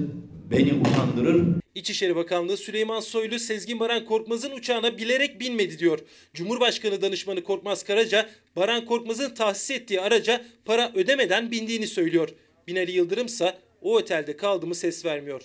[0.50, 1.61] beni utandırır.
[1.74, 5.98] İçişleri Bakanlığı Süleyman Soylu Sezgin Baran Korkmaz'ın uçağına bilerek binmedi diyor.
[6.34, 12.28] Cumhurbaşkanı danışmanı Korkmaz Karaca, Baran Korkmaz'ın tahsis ettiği araca para ödemeden bindiğini söylüyor.
[12.66, 15.42] Binali Yıldırım ise o otelde kaldı mı ses vermiyor.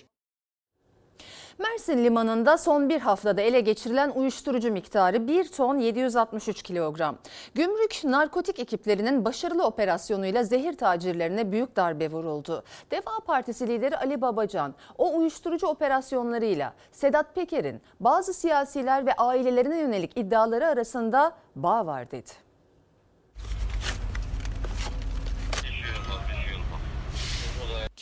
[1.59, 7.17] Mersin Limanı'nda son bir haftada ele geçirilen uyuşturucu miktarı 1 ton 763 kilogram.
[7.55, 12.63] Gümrük narkotik ekiplerinin başarılı operasyonuyla zehir tacirlerine büyük darbe vuruldu.
[12.91, 20.17] Deva Partisi lideri Ali Babacan o uyuşturucu operasyonlarıyla Sedat Peker'in bazı siyasiler ve ailelerine yönelik
[20.17, 22.46] iddiaları arasında bağ var dedi.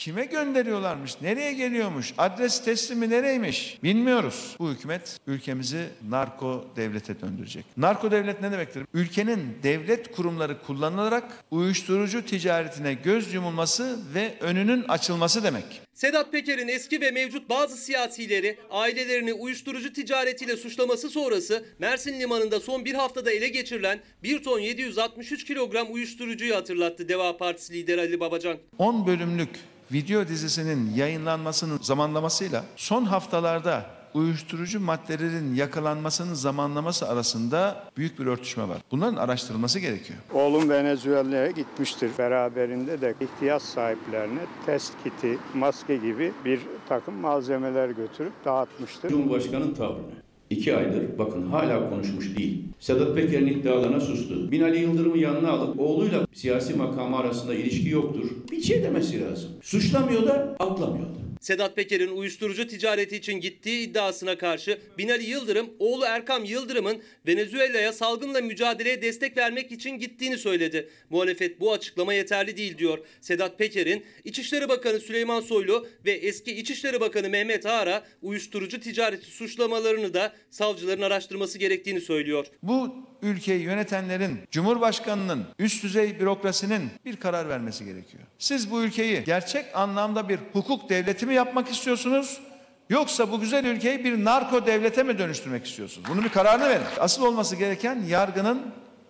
[0.06, 1.22] Kime gönderiyorlarmış?
[1.22, 2.14] Nereye geliyormuş?
[2.18, 3.80] Adres teslimi nereymiş?
[3.84, 4.56] Bilmiyoruz.
[4.60, 7.66] Bu hükümet ülkemizi narko devlete döndürecek.
[7.78, 8.84] Narko devlet ne demektir?
[8.94, 15.82] Ülkenin devlet kurumları kullanılarak uyuşturucu ticaretine göz yumulması ve önünün açılması demek.
[15.94, 22.86] Sedat Peker'in eski ve mevcut bazı siyasileri ailelerini uyuşturucu ticaretiyle suçlaması sonrası Mersin Limanı'nda son
[22.86, 28.58] bir haftada ele geçirilen 1 ton 763 kilogram uyuşturucuyu hatırlattı Deva Partisi lideri Ali Babacan.
[28.78, 29.50] 10 bölümlük
[29.92, 38.78] video dizisinin yayınlanmasının zamanlamasıyla son haftalarda uyuşturucu maddelerin yakalanmasının zamanlaması arasında büyük bir örtüşme var.
[38.92, 40.20] Bunların araştırılması gerekiyor.
[40.34, 42.12] Oğlum Venezuela'ya gitmiştir.
[42.18, 49.10] Beraberinde de ihtiyaç sahiplerine test kiti, maske gibi bir takım malzemeler götürüp dağıtmıştır.
[49.10, 50.25] Cumhurbaşkanının tavrını.
[50.50, 52.64] İki aydır bakın hala konuşmuş değil.
[52.80, 54.52] Sedat Peker'in iddialarına sustu.
[54.52, 58.30] Binali Yıldırım'ı yanına alıp oğluyla siyasi makamı arasında ilişki yoktur.
[58.52, 59.50] Bir şey demesi lazım.
[59.62, 61.25] Suçlamıyor da aklamıyor da.
[61.46, 68.42] Sedat Peker'in uyuşturucu ticareti için gittiği iddiasına karşı Binali Yıldırım, oğlu Erkam Yıldırım'ın Venezuela'ya salgınla
[68.42, 70.90] mücadeleye destek vermek için gittiğini söyledi.
[71.10, 73.00] Muhalefet bu açıklama yeterli değil diyor.
[73.22, 80.14] Sedat Peker'in İçişleri Bakanı Süleyman Soylu ve eski İçişleri Bakanı Mehmet Ağar'a uyuşturucu ticareti suçlamalarını
[80.14, 82.46] da savcıların araştırması gerektiğini söylüyor.
[82.64, 88.24] Bu ülkeyi yönetenlerin, Cumhurbaşkanının, üst düzey bürokrasinin bir karar vermesi gerekiyor.
[88.40, 92.42] Siz bu ülkeyi gerçek anlamda bir hukuk devleti mi yapmak istiyorsunuz?
[92.90, 96.08] Yoksa bu güzel ülkeyi bir narko devlete mi dönüştürmek istiyorsunuz?
[96.10, 96.86] Bunun bir kararını verin.
[97.00, 98.62] Asıl olması gereken yargının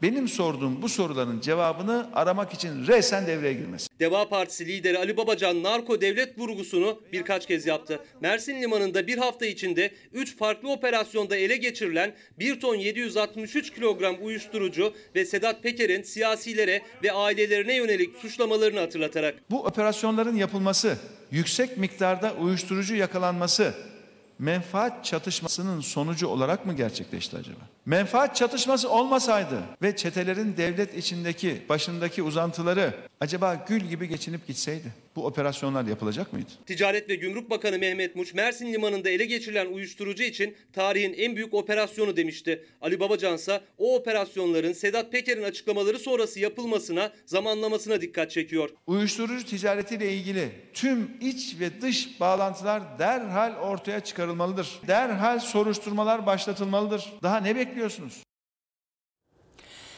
[0.01, 3.87] benim sorduğum bu soruların cevabını aramak için resen devreye girmesi.
[3.99, 7.99] Deva Partisi lideri Ali Babacan narko devlet vurgusunu birkaç kez yaptı.
[8.21, 14.93] Mersin Limanı'nda bir hafta içinde 3 farklı operasyonda ele geçirilen 1 ton 763 kilogram uyuşturucu
[15.15, 19.35] ve Sedat Peker'in siyasilere ve ailelerine yönelik suçlamalarını hatırlatarak.
[19.51, 20.97] Bu operasyonların yapılması,
[21.31, 23.73] yüksek miktarda uyuşturucu yakalanması,
[24.39, 27.74] menfaat çatışmasının sonucu olarak mı gerçekleşti acaba?
[27.85, 35.25] Menfaat çatışması olmasaydı ve çetelerin devlet içindeki başındaki uzantıları acaba gül gibi geçinip gitseydi bu
[35.25, 36.49] operasyonlar yapılacak mıydı?
[36.65, 41.53] Ticaret ve Gümrük Bakanı Mehmet Muç Mersin Limanı'nda ele geçirilen uyuşturucu için tarihin en büyük
[41.53, 42.65] operasyonu demişti.
[42.81, 48.69] Ali Babacan ise o operasyonların Sedat Peker'in açıklamaları sonrası yapılmasına, zamanlamasına dikkat çekiyor.
[48.87, 54.79] Uyuşturucu ticaretiyle ilgili tüm iç ve dış bağlantılar derhal ortaya çıkarılmalıdır.
[54.87, 57.13] Derhal soruşturmalar başlatılmalıdır.
[57.23, 58.23] Daha ne bekliyorsunuz?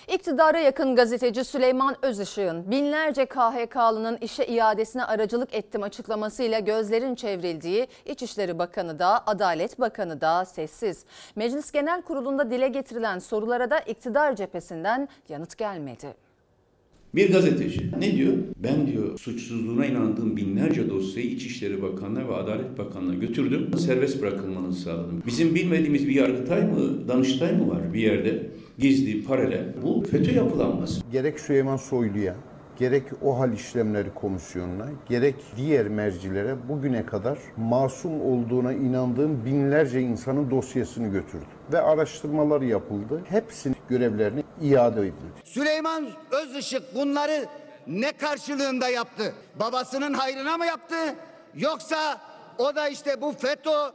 [0.08, 8.60] İktidara yakın gazeteci Süleyman Özışık'ın binlerce KHK'lının işe iadesine aracılık ettim açıklamasıyla gözlerin çevrildiği İçişleri
[8.60, 11.06] Bakanı da Adalet Bakanı da sessiz.
[11.36, 16.27] Meclis Genel Kurulu'nda dile getirilen sorulara da iktidar cephesinden yanıt gelmedi.
[17.16, 18.34] Bir gazeteci ne diyor?
[18.64, 23.78] Ben diyor suçsuzluğuna inandığım binlerce dosyayı İçişleri Bakanlığı ve Adalet Bakanlığı'na götürdüm.
[23.78, 25.24] Serbest bırakılmanızı sağladım.
[25.28, 28.50] Bizim bilmediğimiz bir yargıtay mı, danıştay mı var bir yerde?
[28.80, 29.74] Gizli, paralel.
[29.84, 31.02] Bu FETÖ yapılanması.
[31.12, 32.36] Gerek Süleyman Soylu'ya,
[32.80, 41.08] gerek OHAL işlemleri komisyonuna, gerek diğer mercilere bugüne kadar masum olduğuna inandığım binlerce insanın dosyasını
[41.08, 41.57] götürdü.
[41.72, 43.22] Ve araştırmalar yapıldı.
[43.30, 45.14] Hepsinin görevlerini iade edildi.
[45.44, 47.46] Süleyman Özışık bunları
[47.88, 49.34] ne karşılığında yaptı?
[49.60, 50.96] Babasının hayrına mı yaptı?
[51.56, 52.22] Yoksa
[52.58, 53.92] o da işte bu FETÖ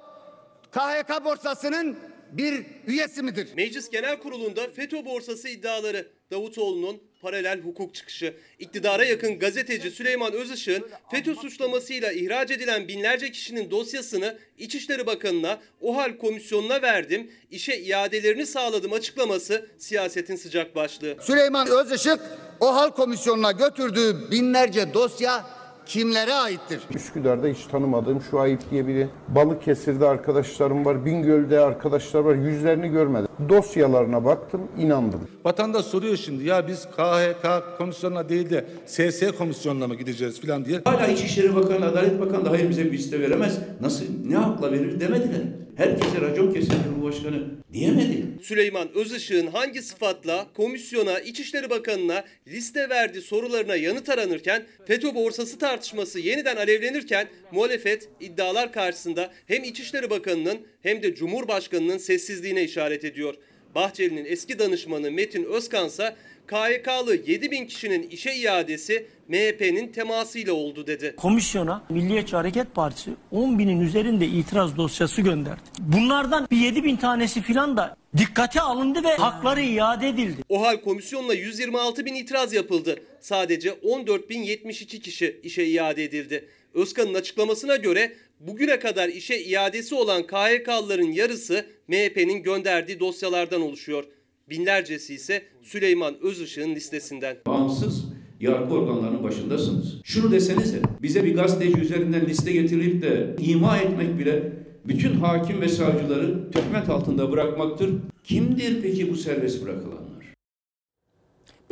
[0.71, 1.99] KHK borsasının
[2.33, 3.49] bir üyesi midir?
[3.57, 10.89] Meclis Genel Kurulu'nda FETÖ borsası iddiaları, Davutoğlu'nun paralel hukuk çıkışı, iktidara yakın gazeteci Süleyman Özışık'ın
[11.11, 18.93] FETÖ suçlamasıyla ihraç edilen binlerce kişinin dosyasını İçişleri Bakanı'na, OHAL komisyonuna verdim, işe iadelerini sağladım
[18.93, 21.17] açıklaması siyasetin sıcak başlığı.
[21.21, 22.21] Süleyman Özışık
[22.61, 25.62] OHAL komisyonuna götürdüğü binlerce dosya
[25.93, 26.81] kimlere aittir?
[26.95, 29.09] Üsküdar'da hiç tanımadığım Şuayip diye biri.
[29.29, 31.05] Balıkesir'de arkadaşlarım var.
[31.05, 32.35] Bingöl'de arkadaşlar var.
[32.35, 33.29] Yüzlerini görmedim.
[33.49, 35.21] Dosyalarına baktım, inandım.
[35.45, 40.81] Vatandaş soruyor şimdi ya biz KHK komisyonuna değil de SS komisyonuna mı gideceğiz falan diye.
[40.85, 43.59] Hala İçişleri Bakanı, Adalet Bakanı da hayır bize bir liste veremez.
[43.81, 45.43] Nasıl, ne hakla verir demediler.
[45.77, 48.27] Herkese racon kesildi bu başkanı diyemedi.
[48.43, 56.21] Süleyman Özışık'ın hangi sıfatla komisyona, İçişleri Bakanı'na liste verdi sorularına yanıt aranırken FETÖ borsası tartışması
[56.21, 63.35] yeniden alevlenirken muhalefet iddialar karşısında hem İçişleri Bakanı'nın hem de Cumhurbaşkanı'nın sessizliğine işaret ediyor.
[63.75, 66.17] Bahçeli'nin eski danışmanı Metin Özkan ise
[66.49, 71.15] KYK'lı 7 bin kişinin işe iadesi MHP'nin temasıyla oldu dedi.
[71.17, 75.61] Komisyona Milliyetçi Hareket Partisi 10 binin üzerinde itiraz dosyası gönderdi.
[75.79, 80.43] Bunlardan bir 7 bin tanesi filan da dikkate alındı ve hakları iade edildi.
[80.49, 82.97] OHAL komisyonla 126 bin itiraz yapıldı.
[83.21, 86.49] Sadece 14.072 kişi işe iade edildi.
[86.75, 94.05] Özkan'ın açıklamasına göre bugüne kadar işe iadesi olan KHK'lıların yarısı MHP'nin gönderdiği dosyalardan oluşuyor.
[94.53, 97.37] Binlercesi ise Süleyman Özışık'ın listesinden.
[97.47, 98.05] Bağımsız
[98.41, 100.01] yargı organlarının başındasınız.
[100.05, 104.53] Şunu desenize, bize bir gazeteci üzerinden liste getirilip de ima etmek bile
[104.85, 107.91] bütün hakim ve savcıları töhmet altında bırakmaktır.
[108.25, 110.02] Kimdir peki bu serbest bırakılanlar?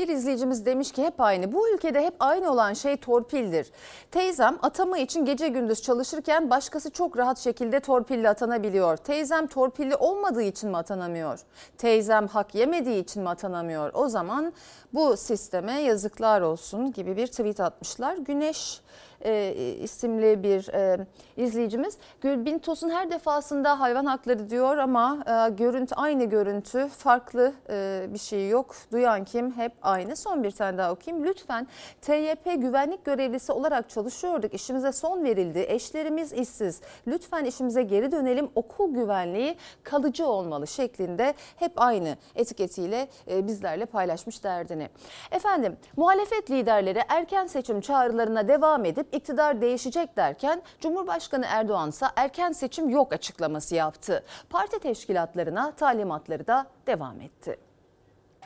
[0.00, 1.52] Bir izleyicimiz demiş ki hep aynı.
[1.52, 3.70] Bu ülkede hep aynı olan şey torpildir.
[4.10, 8.96] Teyzem atama için gece gündüz çalışırken başkası çok rahat şekilde torpilli atanabiliyor.
[8.96, 11.40] Teyzem torpilli olmadığı için mi atanamıyor?
[11.78, 13.90] Teyzem hak yemediği için mi atanamıyor?
[13.94, 14.52] O zaman
[14.94, 18.16] bu sisteme yazıklar olsun gibi bir tweet atmışlar.
[18.16, 18.80] Güneş
[19.24, 21.06] e, isimli bir e,
[21.36, 21.98] izleyicimiz.
[22.20, 28.18] Gülbin Tosun her defasında hayvan hakları diyor ama e, görüntü aynı görüntü farklı e, bir
[28.18, 28.76] şey yok.
[28.92, 30.16] Duyan kim hep aynı.
[30.16, 31.26] Son bir tane daha okuyayım.
[31.26, 31.66] Lütfen
[32.00, 34.54] TYP güvenlik görevlisi olarak çalışıyorduk.
[34.54, 35.64] İşimize son verildi.
[35.68, 36.80] Eşlerimiz işsiz.
[37.06, 38.50] Lütfen işimize geri dönelim.
[38.54, 44.88] Okul güvenliği kalıcı olmalı şeklinde hep aynı etiketiyle e, bizlerle paylaşmış derdini.
[45.30, 52.52] Efendim muhalefet liderleri erken seçim çağrılarına devam edip iktidar değişecek derken Cumhurbaşkanı Erdoğan ise erken
[52.52, 54.24] seçim yok açıklaması yaptı.
[54.50, 57.58] Parti teşkilatlarına talimatları da devam etti.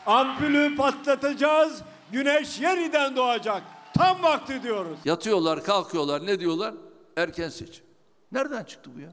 [0.06, 3.62] Ampulü patlatacağız, güneş yeniden doğacak.
[3.96, 4.98] Tam vakti diyoruz.
[5.04, 6.26] Yatıyorlar, kalkıyorlar.
[6.26, 6.74] Ne diyorlar?
[7.16, 7.84] Erken seçim.
[8.32, 9.12] Nereden çıktı bu ya?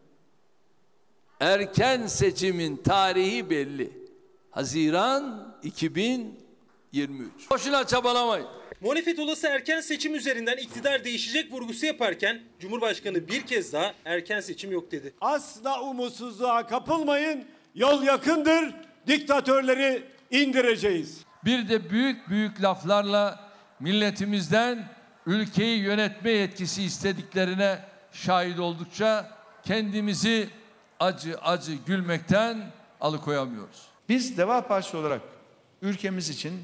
[1.39, 4.07] Erken seçimin tarihi belli.
[4.51, 6.39] Haziran 2000
[6.91, 7.51] 23.
[7.51, 8.47] Boşuna çabalamayın.
[8.81, 14.71] Muhalefet olası erken seçim üzerinden iktidar değişecek vurgusu yaparken Cumhurbaşkanı bir kez daha erken seçim
[14.71, 15.13] yok dedi.
[15.21, 17.45] Asla umutsuzluğa kapılmayın.
[17.75, 18.73] Yol yakındır.
[19.07, 21.21] Diktatörleri indireceğiz.
[21.45, 24.89] Bir de büyük büyük laflarla milletimizden
[25.25, 27.79] ülkeyi yönetme yetkisi istediklerine
[28.11, 30.49] şahit oldukça kendimizi
[30.99, 33.85] acı acı gülmekten alıkoyamıyoruz.
[34.09, 35.21] Biz Deva Partisi olarak
[35.81, 36.63] ülkemiz için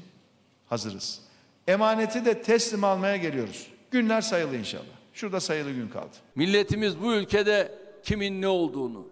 [0.68, 1.27] hazırız.
[1.68, 3.66] Emaneti de teslim almaya geliyoruz.
[3.90, 4.84] Günler sayılı inşallah.
[5.12, 6.16] Şurada sayılı gün kaldı.
[6.34, 9.08] Milletimiz bu ülkede kimin ne olduğunu,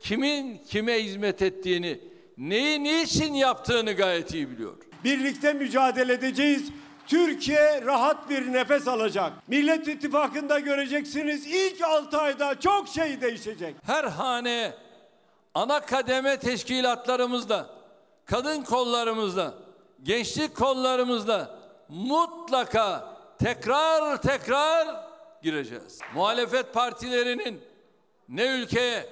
[0.00, 2.00] kimin kime hizmet ettiğini,
[2.38, 4.72] neyi niçin yaptığını gayet iyi biliyor.
[5.04, 6.68] Birlikte mücadele edeceğiz.
[7.06, 9.32] Türkiye rahat bir nefes alacak.
[9.48, 13.74] Millet İttifakı'nda göreceksiniz ilk 6 ayda çok şey değişecek.
[13.82, 14.72] Her hane
[15.54, 17.70] ana kademe teşkilatlarımızla,
[18.26, 19.54] kadın kollarımızla,
[20.02, 21.57] gençlik kollarımızla
[21.88, 25.08] mutlaka tekrar tekrar
[25.42, 25.98] gireceğiz.
[26.14, 27.60] Muhalefet partilerinin
[28.28, 29.06] ne ülkeye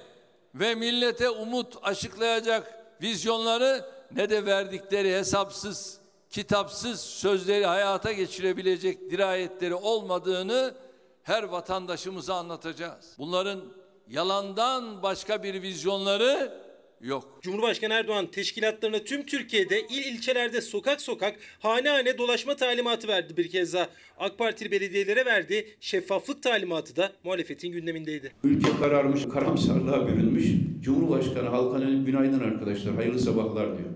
[0.54, 5.98] ve millete umut aşıklayacak vizyonları ne de verdikleri hesapsız,
[6.30, 10.74] kitapsız sözleri hayata geçirebilecek dirayetleri olmadığını
[11.22, 13.14] her vatandaşımıza anlatacağız.
[13.18, 13.60] Bunların
[14.08, 16.65] yalandan başka bir vizyonları
[17.00, 17.38] yok.
[17.42, 23.48] Cumhurbaşkanı Erdoğan teşkilatlarına tüm Türkiye'de il ilçelerde sokak sokak hane hane dolaşma talimatı verdi bir
[23.50, 23.88] kez daha.
[24.18, 28.32] AK Partili belediyelere verdiği şeffaflık talimatı da muhalefetin gündemindeydi.
[28.44, 30.46] Ülke kararmış, karamsarlığa bürünmüş.
[30.80, 33.90] Cumhurbaşkanı halka dönüp günaydın arkadaşlar, hayırlı sabahlar diyor.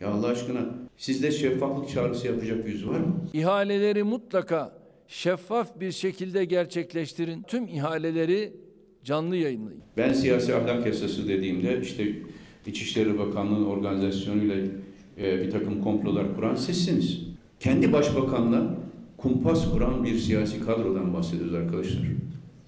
[0.00, 0.60] Ya Allah aşkına
[0.96, 3.28] sizde şeffaflık çağrısı yapacak yüz var mı?
[3.32, 4.72] İhaleleri mutlaka
[5.08, 7.42] şeffaf bir şekilde gerçekleştirin.
[7.42, 8.52] Tüm ihaleleri
[9.04, 9.80] canlı yayınlayın.
[9.96, 12.12] Ben siyasi ahlak yasası dediğimde işte
[12.66, 14.56] İçişleri Bakanlığı'nın organizasyonuyla
[15.18, 17.20] e, bir takım komplolar kuran sizsiniz.
[17.60, 18.78] Kendi başbakanla
[19.16, 22.02] kumpas kuran bir siyasi kadrodan bahsediyoruz arkadaşlar.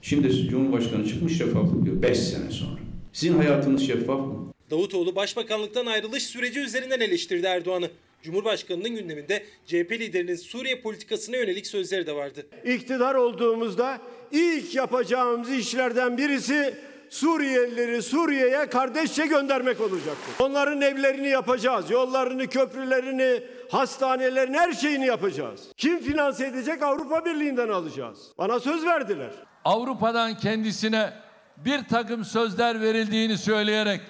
[0.03, 2.81] Şimdi Cumhurbaşkanı çıkmış şeffaflık diyor 5 sene sonra.
[3.13, 4.53] Sizin hayatınız şeffaf mı?
[4.71, 7.91] Davutoğlu başbakanlıktan ayrılış süreci üzerinden eleştirdi Erdoğan'ı.
[8.23, 12.47] Cumhurbaşkanının gündeminde CHP liderinin Suriye politikasına yönelik sözleri de vardı.
[12.65, 13.99] İktidar olduğumuzda
[14.31, 16.75] ilk yapacağımız işlerden birisi
[17.11, 20.35] Suriyelileri Suriye'ye kardeşçe göndermek olacaktır.
[20.39, 25.61] Onların evlerini yapacağız, yollarını, köprülerini, hastanelerin her şeyini yapacağız.
[25.77, 26.83] Kim finanse edecek?
[26.83, 28.19] Avrupa Birliği'nden alacağız.
[28.39, 29.31] Bana söz verdiler.
[29.65, 31.13] Avrupa'dan kendisine
[31.57, 34.01] bir takım sözler verildiğini söyleyerek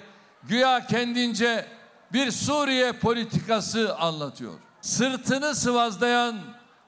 [0.43, 1.65] güya kendince
[2.13, 4.53] bir Suriye politikası anlatıyor.
[4.81, 6.39] Sırtını sıvazlayan,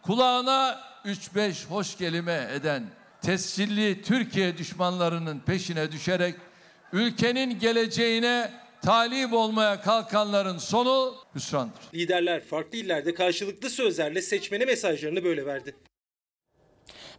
[0.01, 2.83] kulağına 3-5 hoş kelime eden
[3.21, 6.35] tescilli Türkiye düşmanlarının peşine düşerek
[6.93, 11.81] ülkenin geleceğine talip olmaya kalkanların sonu hüsrandır.
[11.93, 15.75] Liderler farklı illerde karşılıklı sözlerle seçmene mesajlarını böyle verdi.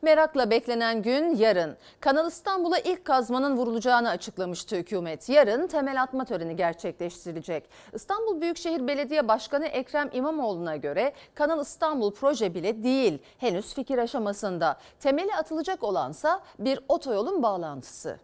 [0.02, 1.76] Merakla beklenen gün yarın.
[2.00, 5.28] Kanal İstanbul'a ilk kazmanın vurulacağını açıklamıştı hükümet.
[5.28, 7.68] Yarın temel atma töreni gerçekleştirilecek.
[7.92, 13.18] İstanbul Büyükşehir Belediye Başkanı Ekrem İmamoğlu'na göre Kanal İstanbul proje bile değil.
[13.38, 14.78] Henüz fikir aşamasında.
[15.00, 18.18] Temeli atılacak olansa bir otoyolun bağlantısı.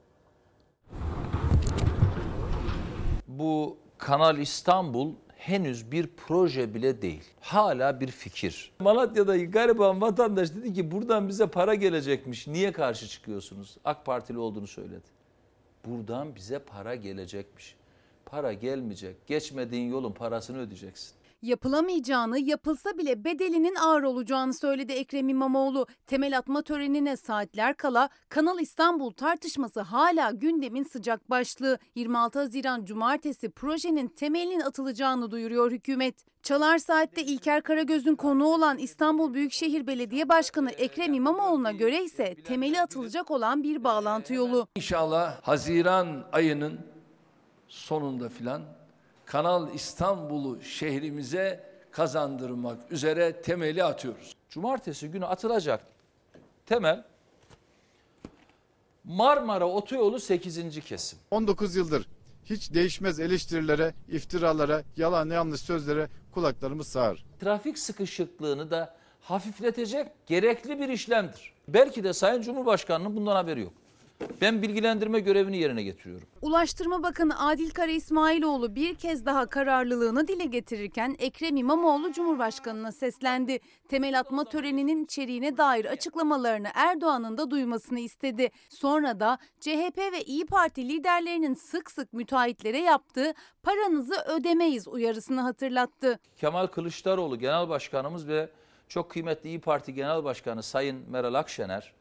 [3.29, 7.23] Bu Kanal İstanbul henüz bir proje bile değil.
[7.41, 8.73] Hala bir fikir.
[8.79, 12.47] Malatya'da gariban vatandaş dedi ki buradan bize para gelecekmiş.
[12.47, 13.77] Niye karşı çıkıyorsunuz?
[13.85, 15.07] AK Partili olduğunu söyledi.
[15.87, 17.77] Buradan bize para gelecekmiş.
[18.27, 19.27] Para gelmeyecek.
[19.27, 21.13] Geçmediğin yolun parasını ödeyeceksin.
[21.43, 25.87] Yapılamayacağını, yapılsa bile bedelinin ağır olacağını söyledi Ekrem İmamoğlu.
[26.07, 31.79] Temel atma törenine saatler kala Kanal İstanbul tartışması hala gündemin sıcak başlığı.
[31.95, 36.25] 26 Haziran Cumartesi projenin temelinin atılacağını duyuruyor hükümet.
[36.43, 42.81] Çalar Saat'te İlker Karagöz'ün konuğu olan İstanbul Büyükşehir Belediye Başkanı Ekrem İmamoğlu'na göre ise temeli
[42.81, 44.67] atılacak olan bir bağlantı yolu.
[44.77, 46.81] İnşallah Haziran ayının
[47.69, 48.63] sonunda filan
[49.33, 54.37] Kanal İstanbul'u şehrimize kazandırmak üzere temeli atıyoruz.
[54.51, 55.85] Cumartesi günü atılacak
[56.67, 57.05] temel
[59.05, 60.81] Marmara Otoyolu 8.
[60.81, 61.19] kesim.
[61.31, 62.09] 19 yıldır
[62.45, 67.25] hiç değişmez eleştirilere, iftiralara, yalan yanlış sözlere kulaklarımız sağır.
[67.41, 71.53] Trafik sıkışıklığını da hafifletecek gerekli bir işlemdir.
[71.69, 73.73] Belki de Sayın Cumhurbaşkanı'nın bundan haberi yok.
[74.41, 76.29] Ben bilgilendirme görevini yerine getiriyorum.
[76.43, 83.59] Ulaştırma Bakanı Adil Kara İsmailoğlu bir kez daha kararlılığını dile getirirken Ekrem İmamoğlu Cumhurbaşkanı'na seslendi.
[83.89, 88.51] Temel atma töreninin içeriğine dair açıklamalarını Erdoğan'ın da duymasını istedi.
[88.69, 96.19] Sonra da CHP ve İyi Parti liderlerinin sık sık müteahhitlere yaptığı paranızı ödemeyiz uyarısını hatırlattı.
[96.37, 98.49] Kemal Kılıçdaroğlu Genel Başkanımız ve
[98.89, 101.93] çok kıymetli İyi Parti Genel Başkanı Sayın Meral Akşener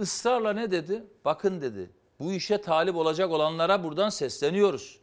[0.00, 1.04] ısrarla ne dedi?
[1.24, 1.90] Bakın dedi
[2.20, 4.98] bu işe talip olacak olanlara buradan sesleniyoruz.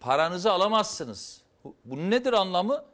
[0.00, 1.40] Paranızı alamazsınız.
[1.64, 2.84] Bu- Bunun nedir anlamı?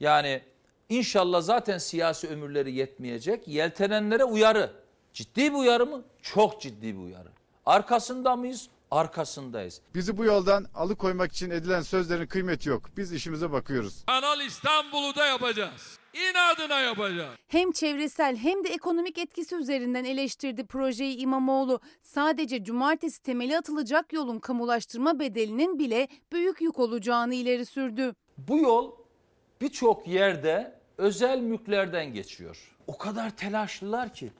[0.00, 0.42] Yani
[0.88, 3.48] inşallah zaten siyasi ömürleri yetmeyecek.
[3.48, 4.72] Yeltenenlere uyarı.
[5.12, 6.02] Ciddi bir uyarı mı?
[6.22, 7.28] Çok ciddi bir uyarı.
[7.66, 8.68] Arkasında mıyız?
[8.90, 9.80] Arkasındayız.
[9.94, 12.82] Bizi bu yoldan alıkoymak için edilen sözlerin kıymeti yok.
[12.96, 14.04] Biz işimize bakıyoruz.
[14.06, 15.98] Kanal İstanbul'u da yapacağız.
[16.18, 17.38] İnadına yapacağız.
[17.48, 21.80] Hem çevresel hem de ekonomik etkisi üzerinden eleştirdi projeyi İmamoğlu.
[22.00, 28.14] Sadece cumartesi temeli atılacak yolun kamulaştırma bedelinin bile büyük yük olacağını ileri sürdü.
[28.38, 28.92] Bu yol
[29.60, 32.76] birçok yerde özel mülklerden geçiyor.
[32.86, 34.32] O kadar telaşlılar ki,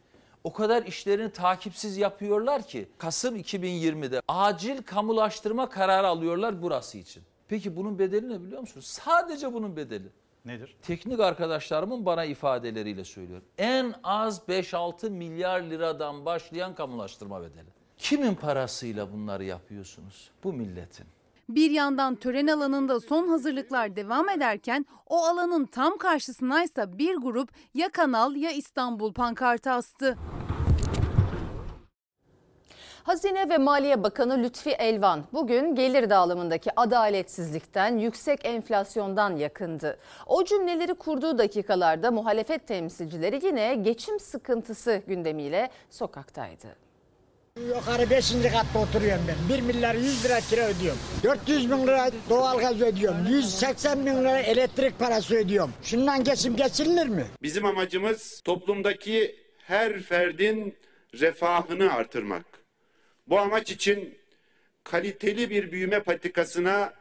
[0.45, 7.23] o kadar işlerini takipsiz yapıyorlar ki Kasım 2020'de acil kamulaştırma kararı alıyorlar burası için.
[7.49, 8.87] Peki bunun bedeli ne biliyor musunuz?
[8.87, 10.09] Sadece bunun bedeli.
[10.49, 10.77] Nedir?
[10.83, 13.47] Teknik arkadaşlarımın bana ifadeleriyle söylüyorum.
[13.59, 17.69] En az 5-6 milyar liradan başlayan kamulaştırma bedeli.
[17.99, 20.31] Kimin parasıyla bunları yapıyorsunuz?
[20.45, 21.07] Bu milletin.
[21.49, 27.89] Bir yandan tören alanında son hazırlıklar devam ederken o alanın tam karşısınaysa bir grup ya
[27.89, 30.17] Kanal ya İstanbul pankartı astı.
[33.09, 39.99] Hazine ve Maliye Bakanı Lütfi Elvan bugün gelir dağılımındaki adaletsizlikten, yüksek enflasyondan yakındı.
[40.27, 46.67] O cümleleri kurduğu dakikalarda muhalefet temsilcileri yine geçim sıkıntısı gündemiyle sokaktaydı.
[47.61, 48.33] Yukarı 5.
[48.33, 49.57] katta oturuyorum ben.
[49.57, 51.01] 1 milyar 100 lira kira ödüyorum.
[51.23, 53.27] 400 bin lira doğalgaz ödüyorum.
[53.29, 55.73] 180 bin lira elektrik parası ödüyorum.
[55.83, 57.27] Şundan geçim geçirilir mi?
[57.43, 60.77] Bizim amacımız toplumdaki her ferdin
[61.15, 62.58] refahını artırmak.
[63.29, 64.19] Bu amaç için
[64.85, 66.93] kaliteli bir büyüme patikasına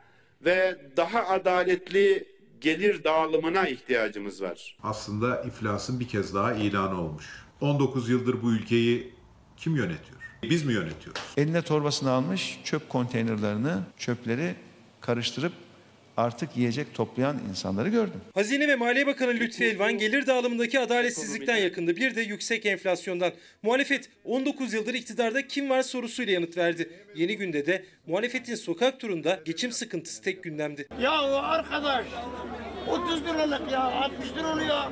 [0.45, 2.27] ve daha adaletli
[2.61, 4.77] gelir dağılımına ihtiyacımız var.
[4.83, 7.25] Aslında iflasın bir kez daha ilanı olmuş.
[7.61, 9.13] 19 yıldır bu ülkeyi
[9.57, 10.17] kim yönetiyor?
[10.43, 11.21] Biz mi yönetiyoruz?
[11.37, 14.55] Eline torbasını almış çöp konteynerlerini, çöpleri
[15.01, 15.53] karıştırıp
[16.17, 18.21] artık yiyecek toplayan insanları gördüm.
[18.33, 21.95] Hazine ve Maliye Bakanı Lütfi Elvan gelir dağılımındaki adaletsizlikten yakındı.
[21.95, 23.31] Bir de yüksek enflasyondan.
[23.63, 26.89] Muhalefet 19 yıldır iktidarda kim var sorusuyla yanıt verdi.
[27.15, 30.87] Yeni günde de muhalefetin sokak turunda geçim sıkıntısı tek gündemdi.
[31.01, 31.11] Ya
[31.41, 32.05] arkadaş
[32.87, 34.83] 30 liralık ya 60 lira oluyor.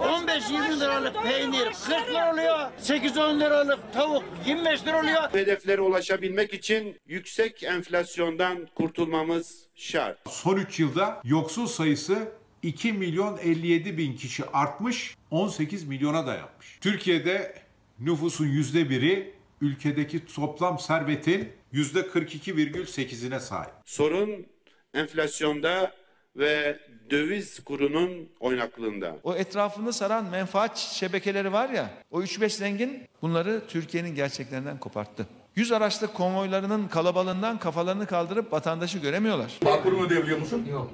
[0.00, 2.58] 15-20 liralık peynir 40 lira oluyor.
[2.82, 5.22] 8-10 liralık tavuk 25 lira oluyor.
[5.32, 10.18] Hedeflere ulaşabilmek için yüksek enflasyondan kurtulmamız şart.
[10.30, 12.32] Son 3 yılda yoksul sayısı
[12.62, 16.78] 2 milyon 57 bin kişi artmış 18 milyona dayanmış.
[16.80, 17.54] Türkiye'de
[18.00, 23.72] nüfusun yüzde biri ülkedeki toplam servetin yüzde 42,8'ine sahip.
[23.84, 24.46] Sorun
[24.94, 25.92] enflasyonda
[26.36, 26.78] ve
[27.10, 29.16] döviz kurunun oynaklığında.
[29.24, 35.26] O etrafını saran menfaat şebekeleri var ya, o 3-5 zengin bunları Türkiye'nin gerçeklerinden koparttı.
[35.56, 39.52] Yüz araçlı konvoylarının kalabalığından kafalarını kaldırıp vatandaşı göremiyorlar.
[39.64, 40.66] Bağkurunu ödeyebiliyor musun?
[40.70, 40.90] Yok.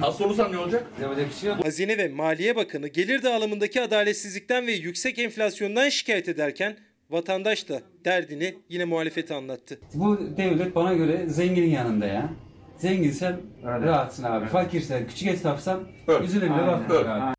[0.00, 0.86] Nasıl olursa ne olacak?
[1.62, 6.76] Hazine ve Maliye Bakanı gelir dağılımındaki adaletsizlikten ve yüksek enflasyondan şikayet ederken
[7.10, 9.80] vatandaş da derdini yine muhalefete anlattı.
[9.94, 12.30] Bu devlet bana göre zenginin yanında ya.
[12.82, 14.46] Zenginsen rahatsın abi.
[14.46, 15.80] Fakirsen, küçük esnafsan
[16.22, 17.34] yüzüne bile bakmıyor abi.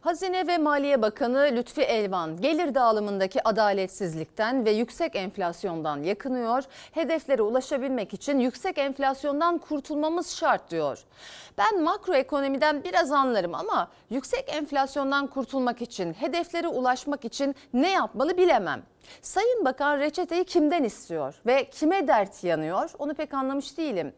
[0.00, 6.62] Hazine ve Maliye Bakanı Lütfi Elvan gelir dağılımındaki adaletsizlikten ve yüksek enflasyondan yakınıyor.
[6.92, 11.04] Hedeflere ulaşabilmek için yüksek enflasyondan kurtulmamız şart diyor.
[11.58, 18.82] Ben makroekonomiden biraz anlarım ama yüksek enflasyondan kurtulmak için, hedeflere ulaşmak için ne yapmalı bilemem.
[19.22, 24.14] Sayın Bakan reçeteyi kimden istiyor ve kime dert yanıyor onu pek anlamış değilim.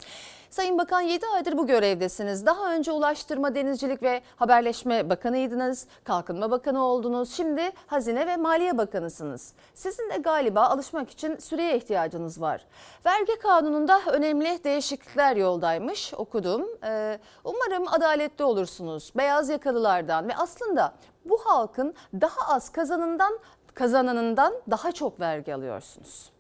[0.55, 2.47] Sayın Bakan 7 aydır bu görevdesiniz.
[2.47, 5.87] Daha önce Ulaştırma, Denizcilik ve Haberleşme Bakanıydınız.
[6.05, 7.33] Kalkınma Bakanı oldunuz.
[7.33, 9.53] Şimdi Hazine ve Maliye Bakanısınız.
[9.75, 12.67] Sizin de galiba alışmak için süreye ihtiyacınız var.
[13.07, 16.69] Vergi kanununda önemli değişiklikler yoldaymış okudum.
[16.85, 19.13] Ee, umarım adaletli olursunuz.
[19.17, 23.39] Beyaz yakalılardan ve aslında bu halkın daha az kazanından
[23.75, 26.35] kazananından daha çok vergi alıyorsunuz.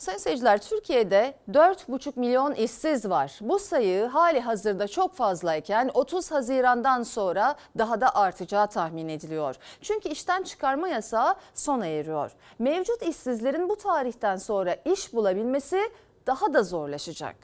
[0.00, 3.38] Sayın seyirciler Türkiye'de 4,5 milyon işsiz var.
[3.40, 9.56] Bu sayı hali hazırda çok fazlayken 30 Haziran'dan sonra daha da artacağı tahmin ediliyor.
[9.80, 12.32] Çünkü işten çıkarma yasağı sona eriyor.
[12.58, 15.92] Mevcut işsizlerin bu tarihten sonra iş bulabilmesi
[16.26, 17.36] daha da zorlaşacak.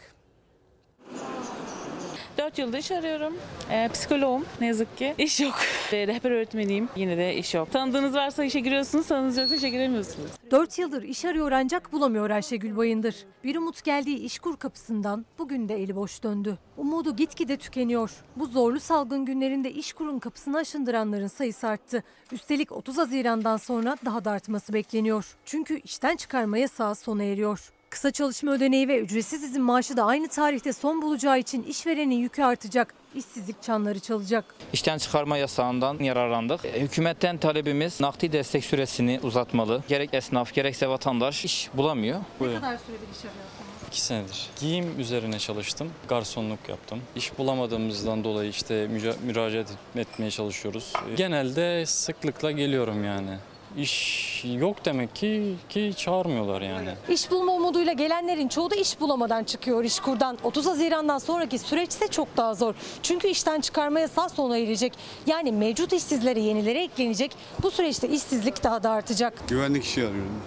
[2.39, 3.35] 4 yıldır iş arıyorum.
[3.71, 5.15] Ee, psikoloğum ne yazık ki.
[5.19, 5.55] İş yok.
[5.93, 6.89] Ee, rehber öğretmeniyim.
[6.97, 7.73] Yine de iş yok.
[7.73, 10.31] Tanıdığınız varsa işe giriyorsunuz, tanıdığınız yoksa işe giremiyorsunuz.
[10.51, 13.17] 4 yıldır iş arıyor ancak bulamıyor Ayşegül Bayındır.
[13.45, 16.59] Bir umut geldiği işkur kapısından bugün de eli boş döndü.
[16.77, 18.11] Umudu gitgide tükeniyor.
[18.37, 22.03] Bu zorlu salgın günlerinde işkurun kapısını aşındıranların sayısı arttı.
[22.33, 25.37] Üstelik 30 Haziran'dan sonra daha da artması bekleniyor.
[25.45, 27.73] Çünkü işten çıkarma yasağı sona eriyor.
[27.97, 32.43] Kısa çalışma ödeneği ve ücretsiz izin maaşı da aynı tarihte son bulacağı için işverenin yükü
[32.43, 32.95] artacak.
[33.15, 34.45] İşsizlik çanları çalacak.
[34.73, 36.65] İşten çıkarma yasağından yararlandık.
[36.65, 39.83] E, Hükümetten talebimiz nakdi destek süresini uzatmalı.
[39.89, 42.21] Gerek esnaf gerekse vatandaş iş bulamıyor.
[42.41, 43.67] Ne kadar süredir iş arıyorsunuz?
[43.89, 44.47] İki senedir.
[44.61, 45.91] Giyim üzerine çalıştım.
[46.09, 47.01] Garsonluk yaptım.
[47.17, 50.93] İş bulamadığımızdan dolayı işte müca- müracaat etmeye çalışıyoruz.
[51.17, 53.39] Genelde sıklıkla geliyorum yani.
[53.77, 56.89] İş yok demek ki ki çağırmıyorlar yani.
[57.09, 60.39] İş bulma umuduyla gelenlerin çoğu da iş bulamadan çıkıyor işkurdan.
[60.45, 62.75] 30 Haziran'dan sonraki süreç ise çok daha zor.
[63.03, 64.93] Çünkü işten çıkarma yasağı sona erecek.
[65.27, 67.33] Yani mevcut işsizlere yenileri eklenecek.
[67.63, 69.49] Bu süreçte işsizlik daha da artacak.
[69.49, 70.41] Güvenlik işi arıyorum.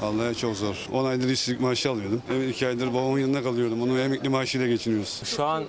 [0.00, 0.86] Vallahi çok zor.
[0.92, 2.22] 10 aydır işsizlik maaşı alıyordum.
[2.32, 3.82] Evet 2 aydır babamın yanında kalıyordum.
[3.82, 5.22] Onun emekli maaşıyla geçiniyoruz.
[5.24, 5.64] Şu an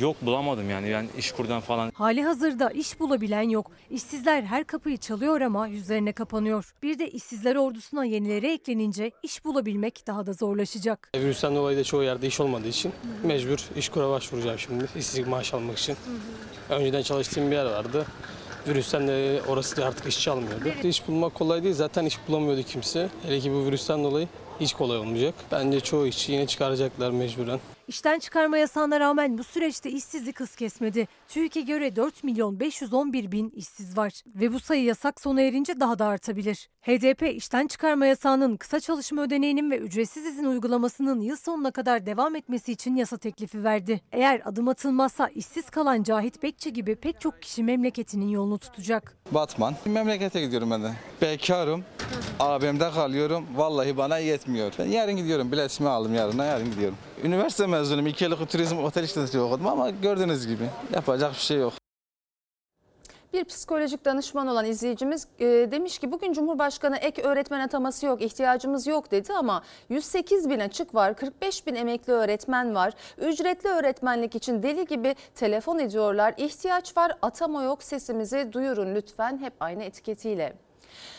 [0.00, 1.90] yok bulamadım yani ben işkurdan falan.
[1.94, 3.70] Hali hazırda iş bulabilen yok.
[3.90, 6.74] İşsizler her kapıyı çalıyor ama yüzlerine kapanıyor.
[6.82, 11.10] Bir de işsizler ordusuna yenileri eklenince iş bulabilmek daha da zorlaşacak.
[11.16, 12.92] Virüsten dolayı da çoğu yerde iş olmadığı için
[13.24, 15.96] mecbur işkura başvuracağım şimdi işsizlik maaş almak için.
[16.70, 18.06] Önceden çalıştığım bir yer vardı.
[18.68, 20.68] Virüsten de orası da artık işçi almıyordu.
[20.84, 23.08] İş bulmak kolay değil zaten iş bulamıyordu kimse.
[23.22, 24.28] Hele ki bu virüsten dolayı
[24.60, 25.34] hiç kolay olmayacak.
[25.52, 27.60] Bence çoğu işçi yine çıkaracaklar mecburen.
[27.88, 31.08] İşten çıkarma yasağına rağmen bu süreçte işsizlik hız kesmedi.
[31.32, 35.98] TÜİK'e göre 4 milyon 511 bin işsiz var ve bu sayı yasak sona erince daha
[35.98, 36.68] da artabilir.
[36.82, 42.36] HDP işten çıkarma yasağının kısa çalışma ödeneğinin ve ücretsiz izin uygulamasının yıl sonuna kadar devam
[42.36, 44.00] etmesi için yasa teklifi verdi.
[44.12, 49.16] Eğer adım atılmazsa işsiz kalan Cahit Bekçi gibi pek çok kişi memleketinin yolunu tutacak.
[49.30, 49.74] Batman.
[49.84, 50.92] Memlekete gidiyorum ben de.
[51.22, 51.84] Bekarım.
[52.40, 53.46] Abimde kalıyorum.
[53.56, 54.72] Vallahi bana yetmiyor.
[54.78, 55.52] Ben yarın gidiyorum.
[55.52, 56.96] Biletimi aldım yarına yarın gidiyorum.
[57.24, 58.06] Üniversite mezunuyum.
[58.06, 60.64] İki yıllık turizm otel işletmeciliği okudum ama gördüğünüz gibi
[61.22, 61.72] yapacak bir şey yok.
[63.32, 68.86] Bir psikolojik danışman olan izleyicimiz e, demiş ki bugün Cumhurbaşkanı ek öğretmen ataması yok, ihtiyacımız
[68.86, 72.92] yok dedi ama 108 bin açık var, 45 bin emekli öğretmen var.
[73.18, 76.34] Ücretli öğretmenlik için deli gibi telefon ediyorlar.
[76.36, 80.52] İhtiyaç var, atama yok, sesimizi duyurun lütfen hep aynı etiketiyle.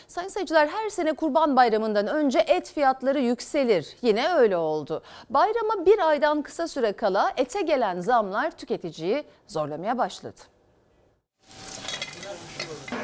[0.08, 3.96] Sayın seyirciler her sene Kurban Bayramı'ndan önce et fiyatları yükselir.
[4.02, 5.02] Yine öyle oldu.
[5.30, 10.40] Bayrama bir aydan kısa süre kala ete gelen zamlar tüketiciyi zorlamaya başladı.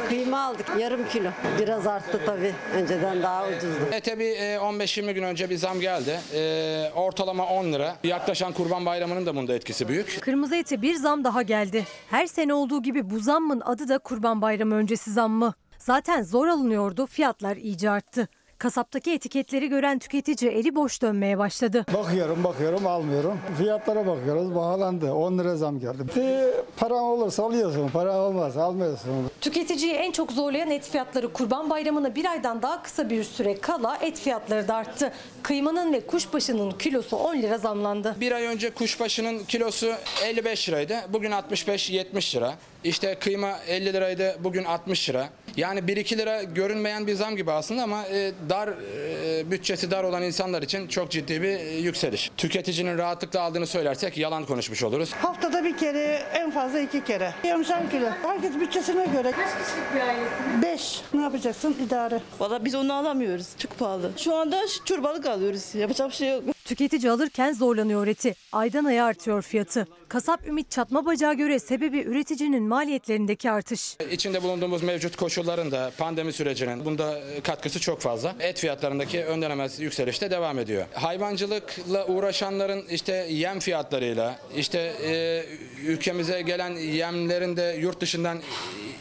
[0.08, 1.30] Kıyma aldık yarım kilo.
[1.58, 2.54] Biraz arttı tabii.
[2.74, 3.84] Önceden daha ucuzdu.
[3.92, 6.20] Ete bir e, 15-20 gün önce bir zam geldi.
[6.34, 7.96] E, ortalama 10 lira.
[8.04, 10.18] Yaklaşan Kurban Bayramı'nın da bunda etkisi büyük.
[10.20, 11.84] Kırmızı ete bir zam daha geldi.
[12.10, 15.54] Her sene olduğu gibi bu zammın adı da Kurban Bayramı öncesi zammı.
[15.90, 18.28] Zaten zor alınıyordu, fiyatlar iyice arttı.
[18.60, 21.86] Kasaptaki etiketleri gören tüketici eli boş dönmeye başladı.
[21.94, 23.38] Bakıyorum bakıyorum almıyorum.
[23.58, 25.12] Fiyatlara bakıyoruz pahalandı.
[25.12, 26.02] 10 lira zam geldi.
[26.16, 27.88] Bir paran olursa alıyorsun.
[27.88, 29.30] Para olmaz almıyorsun.
[29.40, 33.96] Tüketiciyi en çok zorlayan et fiyatları Kurban Bayramı'na bir aydan daha kısa bir süre kala
[33.96, 35.12] et fiyatları da arttı.
[35.42, 38.16] Kıymanın ve kuşbaşının kilosu 10 lira zamlandı.
[38.20, 39.92] Bir ay önce kuşbaşının kilosu
[40.24, 40.96] 55 liraydı.
[41.12, 42.54] Bugün 65-70 lira.
[42.84, 44.36] İşte kıyma 50 liraydı.
[44.40, 45.28] Bugün 60 lira.
[45.56, 50.22] Yani 1-2 lira görünmeyen bir zam gibi aslında ama e, dar e, bütçesi dar olan
[50.22, 52.30] insanlar için çok ciddi bir e, yükseliş.
[52.36, 55.12] Tüketicinin rahatlıkla aldığını söylersek yalan konuşmuş oluruz.
[55.12, 57.34] Haftada bir kere en fazla iki kere.
[57.44, 58.06] Yarımşar kilo.
[58.22, 59.32] Herkes bütçesine göre.
[59.32, 60.62] Kaç kişilik bir ailesiniz?
[60.62, 61.00] Beş.
[61.14, 61.76] Ne yapacaksın?
[61.86, 62.20] İdare.
[62.40, 63.46] Valla biz onu alamıyoruz.
[63.58, 64.10] Çok pahalı.
[64.16, 65.74] Şu anda çorbalık alıyoruz.
[65.74, 66.42] Yapacak bir şey yok.
[66.64, 68.34] Tüketici alırken zorlanıyor eti.
[68.52, 69.86] Aydan aya artıyor fiyatı.
[70.10, 73.96] Kasap Ümit Çatma Bacağı göre sebebi üreticinin maliyetlerindeki artış.
[74.10, 78.34] İçinde bulunduğumuz mevcut koşulların da pandemi sürecinin bunda katkısı çok fazla.
[78.40, 80.86] Et fiyatlarındaki önlenemez yükseliş de devam ediyor.
[80.92, 85.44] Hayvancılıkla uğraşanların işte yem fiyatlarıyla işte e,
[85.86, 88.38] ülkemize gelen yemlerin de yurt dışından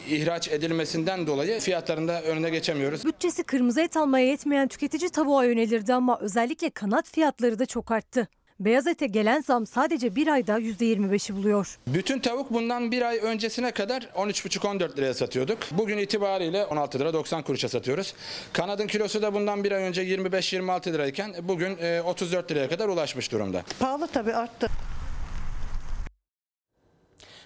[0.09, 3.05] ihraç edilmesinden dolayı fiyatlarında önüne geçemiyoruz.
[3.05, 8.27] Bütçesi kırmızı et almaya yetmeyen tüketici tavuğa yönelirdi ama özellikle kanat fiyatları da çok arttı.
[8.59, 11.77] Beyaz ete gelen zam sadece bir ayda %25'i buluyor.
[11.87, 15.57] Bütün tavuk bundan bir ay öncesine kadar 13,5-14 liraya satıyorduk.
[15.71, 18.13] Bugün itibariyle 16 lira 90 kuruşa satıyoruz.
[18.53, 23.31] Kanadın kilosu da bundan bir ay önce 25-26 lirayken bugün e, 34 liraya kadar ulaşmış
[23.31, 23.63] durumda.
[23.79, 24.67] Pahalı tabii arttı.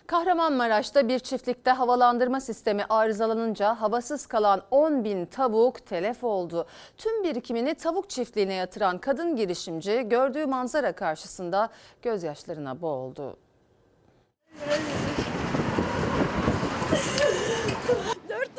[0.08, 6.68] Kahramanmaraş'ta bir çiftlikte havalandırma sistemi arızalanınca havasız kalan 10 bin tavuk telef oldu.
[6.98, 11.70] Tüm birikimini tavuk çiftliğine yatıran kadın girişimci gördüğü manzara karşısında
[12.02, 13.38] gözyaşlarına boğuldu.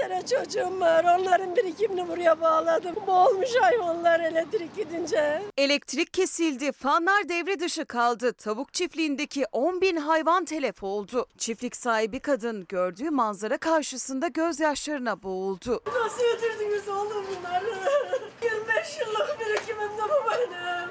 [0.09, 1.05] Tane çocuğum var.
[1.18, 2.94] Onların birikimini buraya bağladım.
[3.07, 5.42] Boğulmuş hayvanlar elektrik gidince.
[5.59, 8.32] Elektrik kesildi, fanlar devre dışı kaldı.
[8.32, 11.26] Tavuk çiftliğindeki 10 bin hayvan telef oldu.
[11.38, 15.82] Çiftlik sahibi kadın gördüğü manzara karşısında gözyaşlarına boğuldu.
[16.05, 17.66] Nasıl yedirdiniz oğlum bunları?
[18.42, 20.90] 25 yıllık birikimim de bu benim.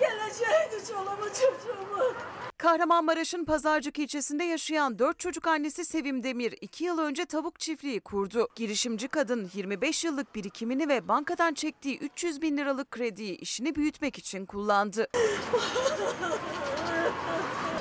[0.00, 2.14] Geleceğiydi çoluğumu çocuğumu.
[2.58, 8.48] Kahramanmaraş'ın Pazarcık ilçesinde yaşayan 4 çocuk annesi Sevim Demir 2 yıl önce tavuk çiftliği kurdu.
[8.56, 14.46] Girişimci kadın 25 yıllık birikimini ve bankadan çektiği 300 bin liralık krediyi işini büyütmek için
[14.46, 15.08] kullandı.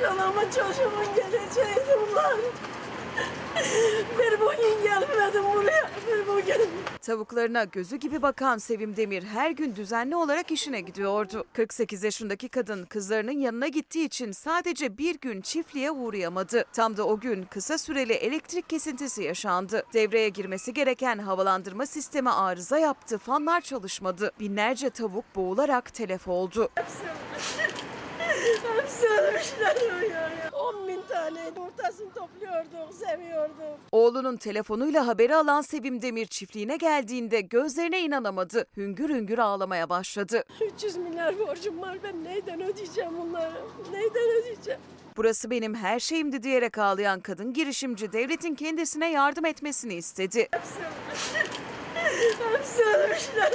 [0.02, 2.36] Çoluğumun çocuğumun geleceğiydi bunlar.
[4.20, 5.90] Bir bugün gelmedim buraya.
[6.08, 6.70] Bir bugün.
[7.02, 11.44] Tavuklarına gözü gibi bakan Sevim Demir her gün düzenli olarak işine gidiyordu.
[11.54, 16.66] 48 yaşındaki kadın kızlarının yanına gittiği için sadece bir gün çiftliğe uğrayamadı.
[16.74, 19.84] Tam da o gün kısa süreli elektrik kesintisi yaşandı.
[19.94, 24.32] Devreye girmesi gereken havalandırma sistemi arıza yaptı, fanlar çalışmadı.
[24.40, 26.70] Binlerce tavuk boğularak telef oldu.
[28.78, 29.78] Hepsi ölmüşler.
[30.54, 33.80] 10 bin tane yumurtasını topluyorduk, seviyorduk.
[33.92, 38.66] Oğlunun telefonuyla haberi alan Sevim Demir çiftliğine geldiğinde gözlerine inanamadı.
[38.78, 40.44] Hüngür hüngür ağlamaya başladı.
[40.76, 41.98] 300 milyar borcum var.
[42.04, 43.54] Ben neyden ödeyeceğim bunları?
[43.92, 44.80] Neyden ödeyeceğim?
[45.18, 50.48] Burası benim her şeyimdi diyerek ağlayan kadın girişimci devletin kendisine yardım etmesini istedi.
[50.52, 50.80] Hepsi
[52.84, 53.54] ölmüşler.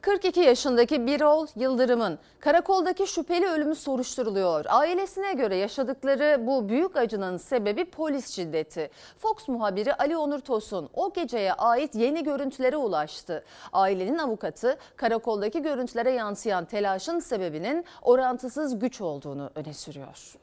[0.00, 4.64] 42 yaşındaki Birol Yıldırım'ın karakoldaki şüpheli ölümü soruşturuluyor.
[4.68, 8.90] Ailesine göre yaşadıkları bu büyük acının sebebi polis şiddeti.
[9.18, 13.44] Fox muhabiri Ali Onur Tosun o geceye ait yeni görüntülere ulaştı.
[13.72, 20.34] Ailenin avukatı karakoldaki görüntülere yansıyan telaşın sebebinin orantısız güç olduğunu öne sürüyor.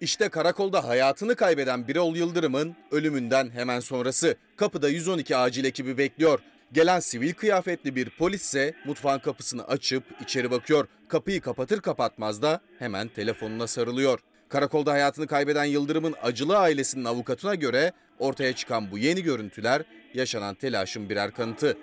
[0.00, 4.36] İşte karakolda hayatını kaybeden Birol Yıldırım'ın ölümünden hemen sonrası.
[4.56, 6.40] Kapıda 112 acil ekibi bekliyor.
[6.72, 10.88] Gelen sivil kıyafetli bir polis ise mutfağın kapısını açıp içeri bakıyor.
[11.08, 14.18] Kapıyı kapatır kapatmaz da hemen telefonuna sarılıyor.
[14.48, 19.82] Karakolda hayatını kaybeden Yıldırım'ın acılı ailesinin avukatına göre ortaya çıkan bu yeni görüntüler
[20.14, 21.78] yaşanan telaşın birer kanıtı.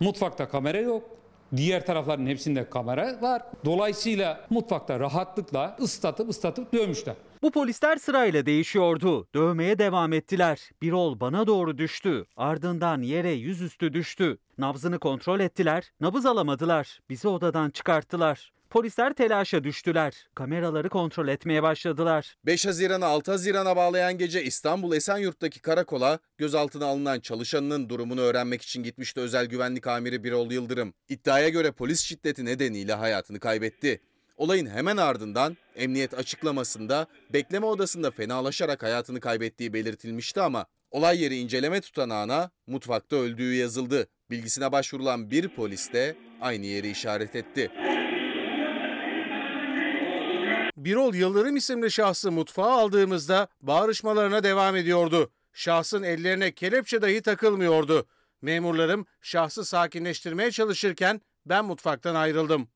[0.00, 1.21] Mutfakta kamera yok.
[1.56, 3.42] Diğer tarafların hepsinde kamera var.
[3.64, 7.14] Dolayısıyla mutfakta rahatlıkla ıslatıp ıslatıp dövmüşler.
[7.42, 9.28] Bu polisler sırayla değişiyordu.
[9.34, 10.70] Dövmeye devam ettiler.
[10.82, 12.24] Birol bana doğru düştü.
[12.36, 14.38] Ardından yere yüzüstü düştü.
[14.58, 15.92] Nabzını kontrol ettiler.
[16.00, 17.00] Nabız alamadılar.
[17.10, 18.52] Bizi odadan çıkarttılar.
[18.72, 20.28] Polisler telaşa düştüler.
[20.34, 22.36] Kameraları kontrol etmeye başladılar.
[22.46, 28.82] 5 Haziran'ı 6 Haziran'a bağlayan gece İstanbul Esenyurt'taki karakola gözaltına alınan çalışanının durumunu öğrenmek için
[28.82, 30.94] gitmişti özel güvenlik amiri Birol Yıldırım.
[31.08, 34.00] İddiaya göre polis şiddeti nedeniyle hayatını kaybetti.
[34.36, 41.80] Olayın hemen ardından emniyet açıklamasında bekleme odasında fenalaşarak hayatını kaybettiği belirtilmişti ama olay yeri inceleme
[41.80, 44.06] tutanağına mutfakta öldüğü yazıldı.
[44.30, 47.70] Bilgisine başvurulan bir polis de aynı yeri işaret etti.
[50.84, 55.30] Birol Yıldırım isimli şahsı mutfağa aldığımızda bağırışmalarına devam ediyordu.
[55.52, 58.06] Şahsın ellerine kelepçe dahi takılmıyordu.
[58.42, 62.68] Memurlarım şahsı sakinleştirmeye çalışırken ben mutfaktan ayrıldım.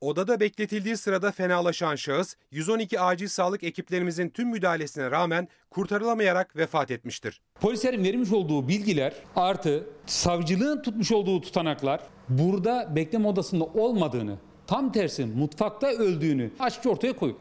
[0.00, 7.40] Odada bekletildiği sırada fenalaşan şahıs 112 acil sağlık ekiplerimizin tüm müdahalesine rağmen kurtarılamayarak vefat etmiştir.
[7.60, 15.24] Polislerin vermiş olduğu bilgiler artı savcılığın tutmuş olduğu tutanaklar burada bekleme odasında olmadığını, tam tersi
[15.24, 17.40] mutfakta öldüğünü açıkça ortaya koyuyor.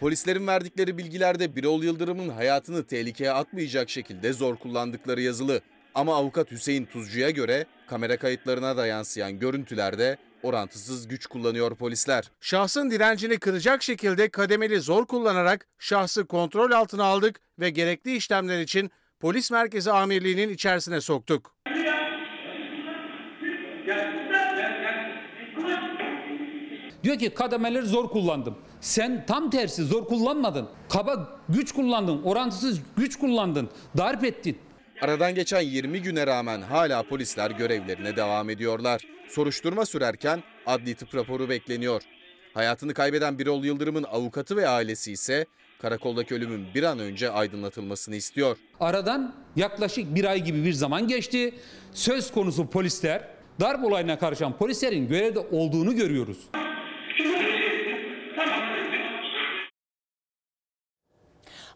[0.00, 5.60] Polislerin verdikleri bilgilerde Birol Yıldırım'ın hayatını tehlikeye atmayacak şekilde zor kullandıkları yazılı.
[5.96, 12.30] Ama avukat Hüseyin Tuzcu'ya göre kamera kayıtlarına da yansıyan görüntülerde orantısız güç kullanıyor polisler.
[12.40, 18.90] Şahsın direncini kıracak şekilde kademeli zor kullanarak şahsı kontrol altına aldık ve gerekli işlemler için
[19.20, 21.54] polis merkezi amirliğinin içerisine soktuk.
[27.04, 28.58] Diyor ki kademeleri zor kullandım.
[28.80, 30.68] Sen tam tersi zor kullanmadın.
[30.88, 34.58] Kaba güç kullandın, orantısız güç kullandın, darp ettin.
[35.00, 39.02] Aradan geçen 20 güne rağmen hala polisler görevlerine devam ediyorlar.
[39.28, 42.02] Soruşturma sürerken adli tıp raporu bekleniyor.
[42.54, 45.46] Hayatını kaybeden Birol Yıldırım'ın avukatı ve ailesi ise
[45.82, 48.56] karakoldaki ölümün bir an önce aydınlatılmasını istiyor.
[48.80, 51.54] Aradan yaklaşık bir ay gibi bir zaman geçti.
[51.92, 53.28] Söz konusu polisler,
[53.60, 56.38] darp olayına karışan polislerin görevde olduğunu görüyoruz.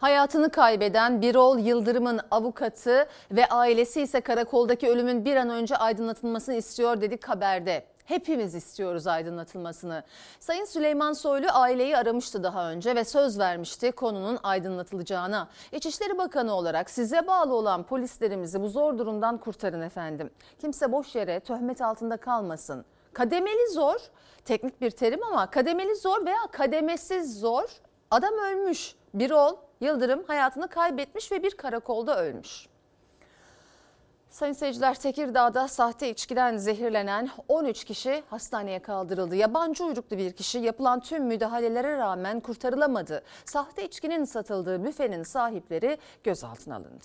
[0.01, 7.01] Hayatını kaybeden Birol Yıldırım'ın avukatı ve ailesi ise karakoldaki ölümün bir an önce aydınlatılmasını istiyor
[7.01, 7.85] dedik haberde.
[8.05, 10.03] Hepimiz istiyoruz aydınlatılmasını.
[10.41, 15.49] Sayın Süleyman Soylu aileyi aramıştı daha önce ve söz vermişti konunun aydınlatılacağına.
[15.73, 20.31] İçişleri Bakanı olarak size bağlı olan polislerimizi bu zor durumdan kurtarın efendim.
[20.61, 22.85] Kimse boş yere töhmet altında kalmasın.
[23.13, 24.01] Kademeli zor,
[24.45, 27.69] teknik bir terim ama kademeli zor veya kademesiz zor.
[28.11, 28.95] Adam ölmüş.
[29.15, 32.67] Birol Yıldırım hayatını kaybetmiş ve bir karakolda ölmüş.
[34.31, 39.37] Sayın seyirciler Tekirdağ'da sahte içkiden zehirlenen 13 kişi hastaneye kaldırıldı.
[39.37, 43.23] Yabancı uyruklu bir kişi yapılan tüm müdahalelere rağmen kurtarılamadı.
[43.45, 47.05] Sahte içkinin satıldığı büfenin sahipleri gözaltına alındı.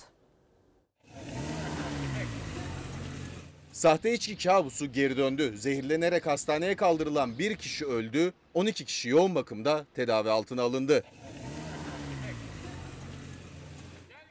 [3.71, 5.57] Sahte içki kabusu geri döndü.
[5.57, 11.03] Zehirlenerek hastaneye kaldırılan bir kişi öldü, 12 kişi yoğun bakımda tedavi altına alındı.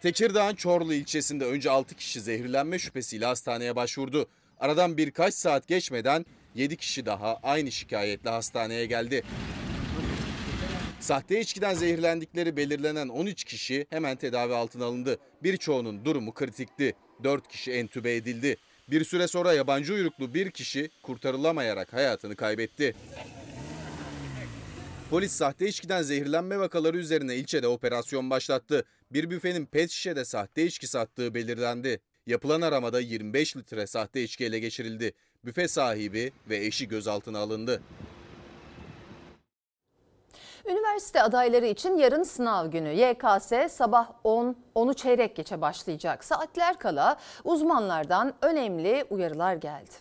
[0.05, 4.27] Tekirdağ'ın Çorlu ilçesinde önce 6 kişi zehirlenme şüphesiyle hastaneye başvurdu.
[4.61, 9.23] Aradan birkaç saat geçmeden 7 kişi daha aynı şikayetle hastaneye geldi.
[11.01, 15.19] Sahte içkiden zehirlendikleri belirlenen 13 kişi hemen tedavi altına alındı.
[15.43, 16.93] Birçoğunun durumu kritikti.
[17.25, 18.57] 4 kişi entübe edildi.
[18.91, 22.95] Bir süre sonra yabancı uyruklu bir kişi kurtarılamayarak hayatını kaybetti.
[25.11, 28.85] Polis sahte içkiden zehirlenme vakaları üzerine ilçede operasyon başlattı.
[29.11, 32.01] Bir büfenin pet şişede sahte içki sattığı belirlendi.
[32.27, 35.13] Yapılan aramada 25 litre sahte içki ele geçirildi.
[35.45, 37.83] Büfe sahibi ve eşi gözaltına alındı.
[40.69, 42.89] Üniversite adayları için yarın sınav günü.
[42.89, 46.25] YKS sabah 10, 10'u çeyrek geçe başlayacak.
[46.25, 49.95] Saatler kala uzmanlardan önemli uyarılar geldi.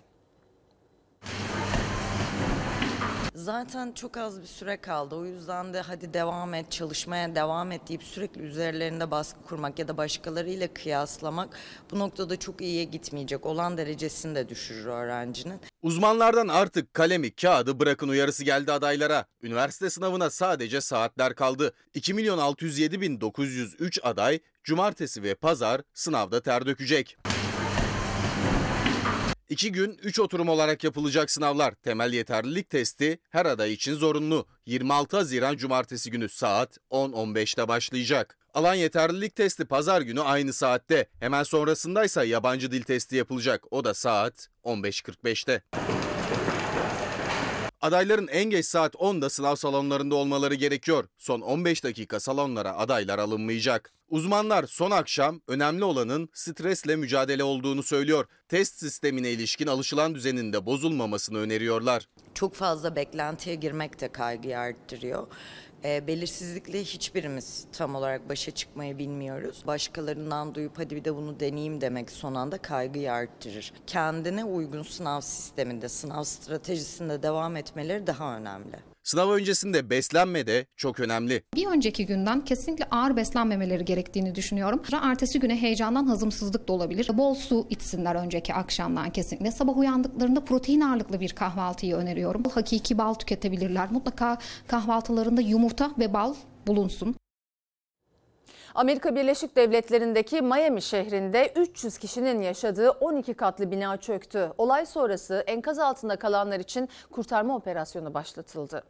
[3.36, 5.16] Zaten çok az bir süre kaldı.
[5.16, 9.88] O yüzden de hadi devam et, çalışmaya devam et deyip sürekli üzerlerinde baskı kurmak ya
[9.88, 11.58] da başkalarıyla kıyaslamak
[11.92, 13.46] bu noktada çok iyiye gitmeyecek.
[13.46, 15.62] Olan derecesini de düşürür öğrencinin.
[15.82, 19.26] Uzmanlardan artık kalemi kağıdı bırakın uyarısı geldi adaylara.
[19.42, 21.74] Üniversite sınavına sadece saatler kaldı.
[21.94, 27.18] 2 milyon 607 bin 903 aday cumartesi ve pazar sınavda ter dökecek.
[29.54, 31.74] İki gün 3 oturum olarak yapılacak sınavlar.
[31.74, 34.48] Temel yeterlilik testi her aday için zorunlu.
[34.66, 38.38] 26 Haziran Cumartesi günü saat 10.15'te başlayacak.
[38.54, 41.10] Alan yeterlilik testi pazar günü aynı saatte.
[41.20, 43.64] Hemen sonrasındaysa yabancı dil testi yapılacak.
[43.72, 45.62] O da saat 15.45'te.
[47.84, 51.06] Adayların en geç saat 10'da sınav salonlarında olmaları gerekiyor.
[51.18, 53.94] Son 15 dakika salonlara adaylar alınmayacak.
[54.10, 58.26] Uzmanlar son akşam önemli olanın stresle mücadele olduğunu söylüyor.
[58.48, 62.10] Test sistemine ilişkin alışılan düzenin de bozulmamasını öneriyorlar.
[62.34, 65.28] Çok fazla beklentiye girmek de kaygıyı arttırıyor.
[65.86, 69.64] E, belirsizlikle hiçbirimiz tam olarak başa çıkmayı bilmiyoruz.
[69.68, 73.74] Başkalarından duyup hadi bir de bunu deneyeyim demek son anda kaygıyı arttırır.
[73.88, 78.93] Kendine uygun sınav sisteminde, sınav stratejisinde devam etmeleri daha önemli.
[79.04, 81.44] Sınav öncesinde beslenme de çok önemli.
[81.56, 84.82] Bir önceki günden kesinlikle ağır beslenmemeleri gerektiğini düşünüyorum.
[85.02, 87.10] Ertesi güne heyecandan hazımsızlık da olabilir.
[87.14, 89.52] Bol su içsinler önceki akşamdan kesinlikle.
[89.52, 92.44] Sabah uyandıklarında protein ağırlıklı bir kahvaltıyı öneriyorum.
[92.44, 93.92] Hakiki bal tüketebilirler.
[93.92, 94.38] Mutlaka
[94.68, 96.34] kahvaltılarında yumurta ve bal
[96.68, 97.16] bulunsun.
[98.76, 104.52] Amerika Birleşik Devletleri'ndeki Miami şehrinde 300 kişinin yaşadığı 12 katlı bina çöktü.
[104.58, 108.84] Olay sonrası enkaz altında kalanlar için kurtarma operasyonu başlatıldı.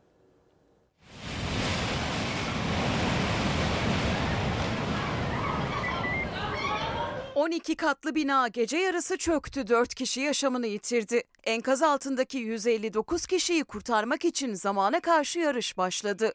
[7.35, 11.23] ...12 katlı bina gece yarısı çöktü, 4 kişi yaşamını yitirdi.
[11.43, 16.33] Enkaz altındaki 159 kişiyi kurtarmak için zamana karşı yarış başladı.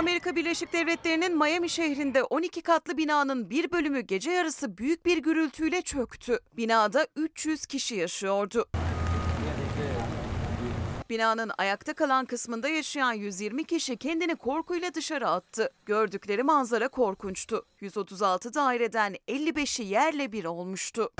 [0.00, 5.82] Amerika Birleşik Devletleri'nin Miami şehrinde 12 katlı binanın bir bölümü gece yarısı büyük bir gürültüyle
[5.82, 6.38] çöktü.
[6.56, 8.66] Binada 300 kişi yaşıyordu.
[11.10, 15.70] Binanın ayakta kalan kısmında yaşayan 120 kişi kendini korkuyla dışarı attı.
[15.86, 17.66] Gördükleri manzara korkunçtu.
[17.80, 21.10] 136 daireden 55'i yerle bir olmuştu.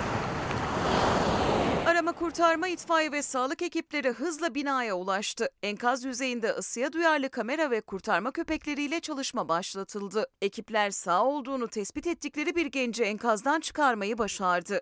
[2.01, 5.49] Arama kurtarma itfaiye ve sağlık ekipleri hızla binaya ulaştı.
[5.63, 10.27] Enkaz yüzeyinde ısıya duyarlı kamera ve kurtarma köpekleriyle çalışma başlatıldı.
[10.43, 14.81] Ekipler sağ olduğunu tespit ettikleri bir genci enkazdan çıkarmayı başardı.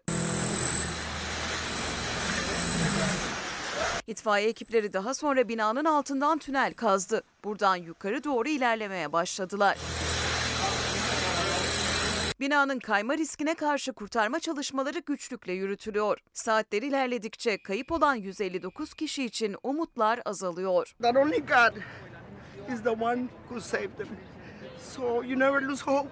[4.07, 7.23] İtfaiye ekipleri daha sonra binanın altından tünel kazdı.
[7.45, 9.79] Buradan yukarı doğru ilerlemeye başladılar.
[12.41, 16.19] Binanın kayma riskine karşı kurtarma çalışmaları güçlükle yürütülüyor.
[16.33, 20.95] Saatler ilerledikçe kayıp olan 159 kişi için umutlar azalıyor.
[21.03, 21.77] That only God
[22.73, 24.09] is the one who saved them.
[24.95, 26.09] So you never lose hope.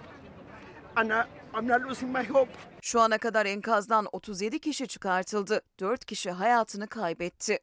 [0.96, 1.22] And I,
[1.58, 2.52] I'm not losing my hope.
[2.82, 5.60] Şu ana kadar enkazdan 37 kişi çıkartıldı.
[5.80, 7.58] 4 kişi hayatını kaybetti.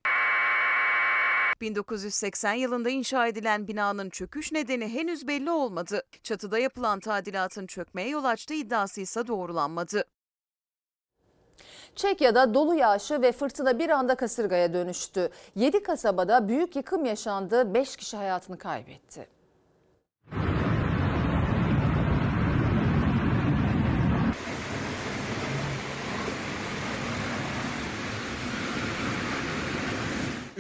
[1.63, 6.03] 1980 yılında inşa edilen binanın çöküş nedeni henüz belli olmadı.
[6.23, 10.03] Çatıda yapılan tadilatın çökmeye yol açtığı iddiası ise doğrulanmadı.
[11.95, 15.29] Çekya'da dolu yağışı ve fırtına bir anda kasırgaya dönüştü.
[15.55, 19.27] 7 kasabada büyük yıkım yaşandı, 5 kişi hayatını kaybetti.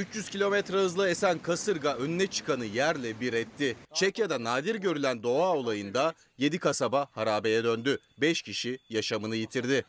[0.03, 3.75] ...300 kilometre hızla esen kasırga önüne çıkanı yerle bir etti.
[3.93, 7.99] Çekya'da nadir görülen doğa olayında 7 kasaba harabeye döndü.
[8.21, 9.85] 5 kişi yaşamını yitirdi.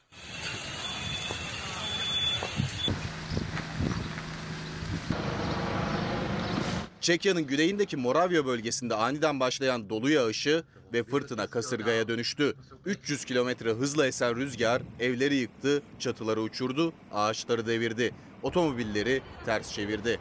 [7.00, 12.54] Çekya'nın güneyindeki Moravya bölgesinde aniden başlayan dolu yağışı ve fırtına kasırgaya dönüştü.
[12.86, 18.14] 300 kilometre hızla esen rüzgar evleri yıktı, çatıları uçurdu, ağaçları devirdi.
[18.44, 20.20] Otomobilleri ters çevirdi.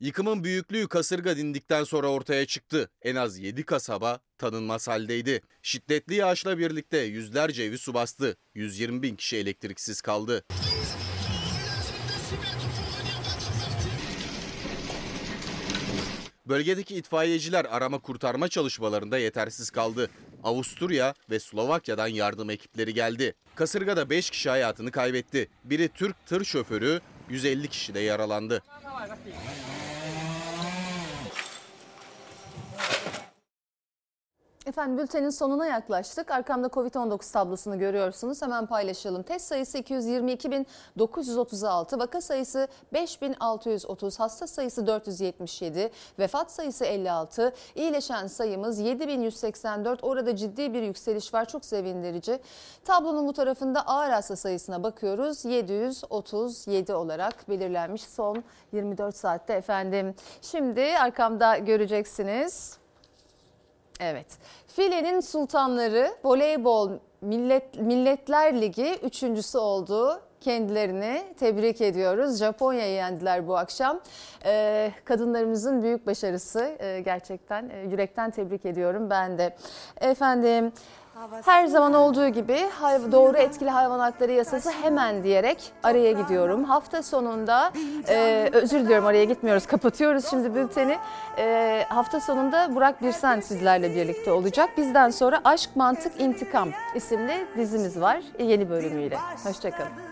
[0.00, 2.90] Yıkımın büyüklüğü kasırga dindikten sonra ortaya çıktı.
[3.02, 5.40] En az 7 kasaba tanınmaz haldeydi.
[5.62, 8.36] Şiddetli yağışla birlikte yüzlerce evi su bastı.
[8.54, 10.44] 120 bin kişi elektriksiz kaldı.
[16.48, 20.10] Bölgedeki itfaiyeciler arama kurtarma çalışmalarında yetersiz kaldı.
[20.44, 23.34] Avusturya ve Slovakya'dan yardım ekipleri geldi.
[23.54, 25.48] Kasırgada 5 kişi hayatını kaybetti.
[25.64, 28.62] Biri Türk tır şoförü, 150 kişi de yaralandı.
[34.68, 36.30] Efendim bültenin sonuna yaklaştık.
[36.30, 38.42] Arkamda Covid-19 tablosunu görüyorsunuz.
[38.42, 39.22] Hemen paylaşalım.
[39.22, 49.98] Test sayısı 222.936, vaka sayısı 5.630, hasta sayısı 477, vefat sayısı 56, iyileşen sayımız 7.184.
[50.02, 51.44] Orada ciddi bir yükseliş var.
[51.44, 52.40] Çok sevindirici.
[52.84, 55.44] Tablonun bu tarafında ağır hasta sayısına bakıyoruz.
[55.44, 60.14] 737 olarak belirlenmiş son 24 saatte efendim.
[60.42, 62.77] Şimdi arkamda göreceksiniz.
[64.00, 64.26] Evet.
[64.66, 66.90] Filenin sultanları voleybol
[67.20, 70.20] millet, milletler ligi üçüncüsü oldu.
[70.40, 72.38] Kendilerini tebrik ediyoruz.
[72.38, 74.00] Japonya'yı yendiler bu akşam.
[74.44, 79.56] Ee, kadınlarımızın büyük başarısı Ee, gerçekten e, yürekten tebrik ediyorum ben de.
[80.00, 80.72] Efendim
[81.44, 82.58] her zaman olduğu gibi
[83.12, 86.64] doğru etkili hayvan hakları yasası hemen diyerek araya gidiyorum.
[86.64, 87.72] Hafta sonunda
[88.08, 90.98] e, özür diliyorum araya gitmiyoruz kapatıyoruz şimdi bülteni.
[91.38, 94.70] E, hafta sonunda Burak Birsen sizlerle birlikte olacak.
[94.76, 99.18] Bizden sonra Aşk Mantık İntikam isimli dizimiz var yeni bölümüyle.
[99.44, 100.07] Hoşçakalın.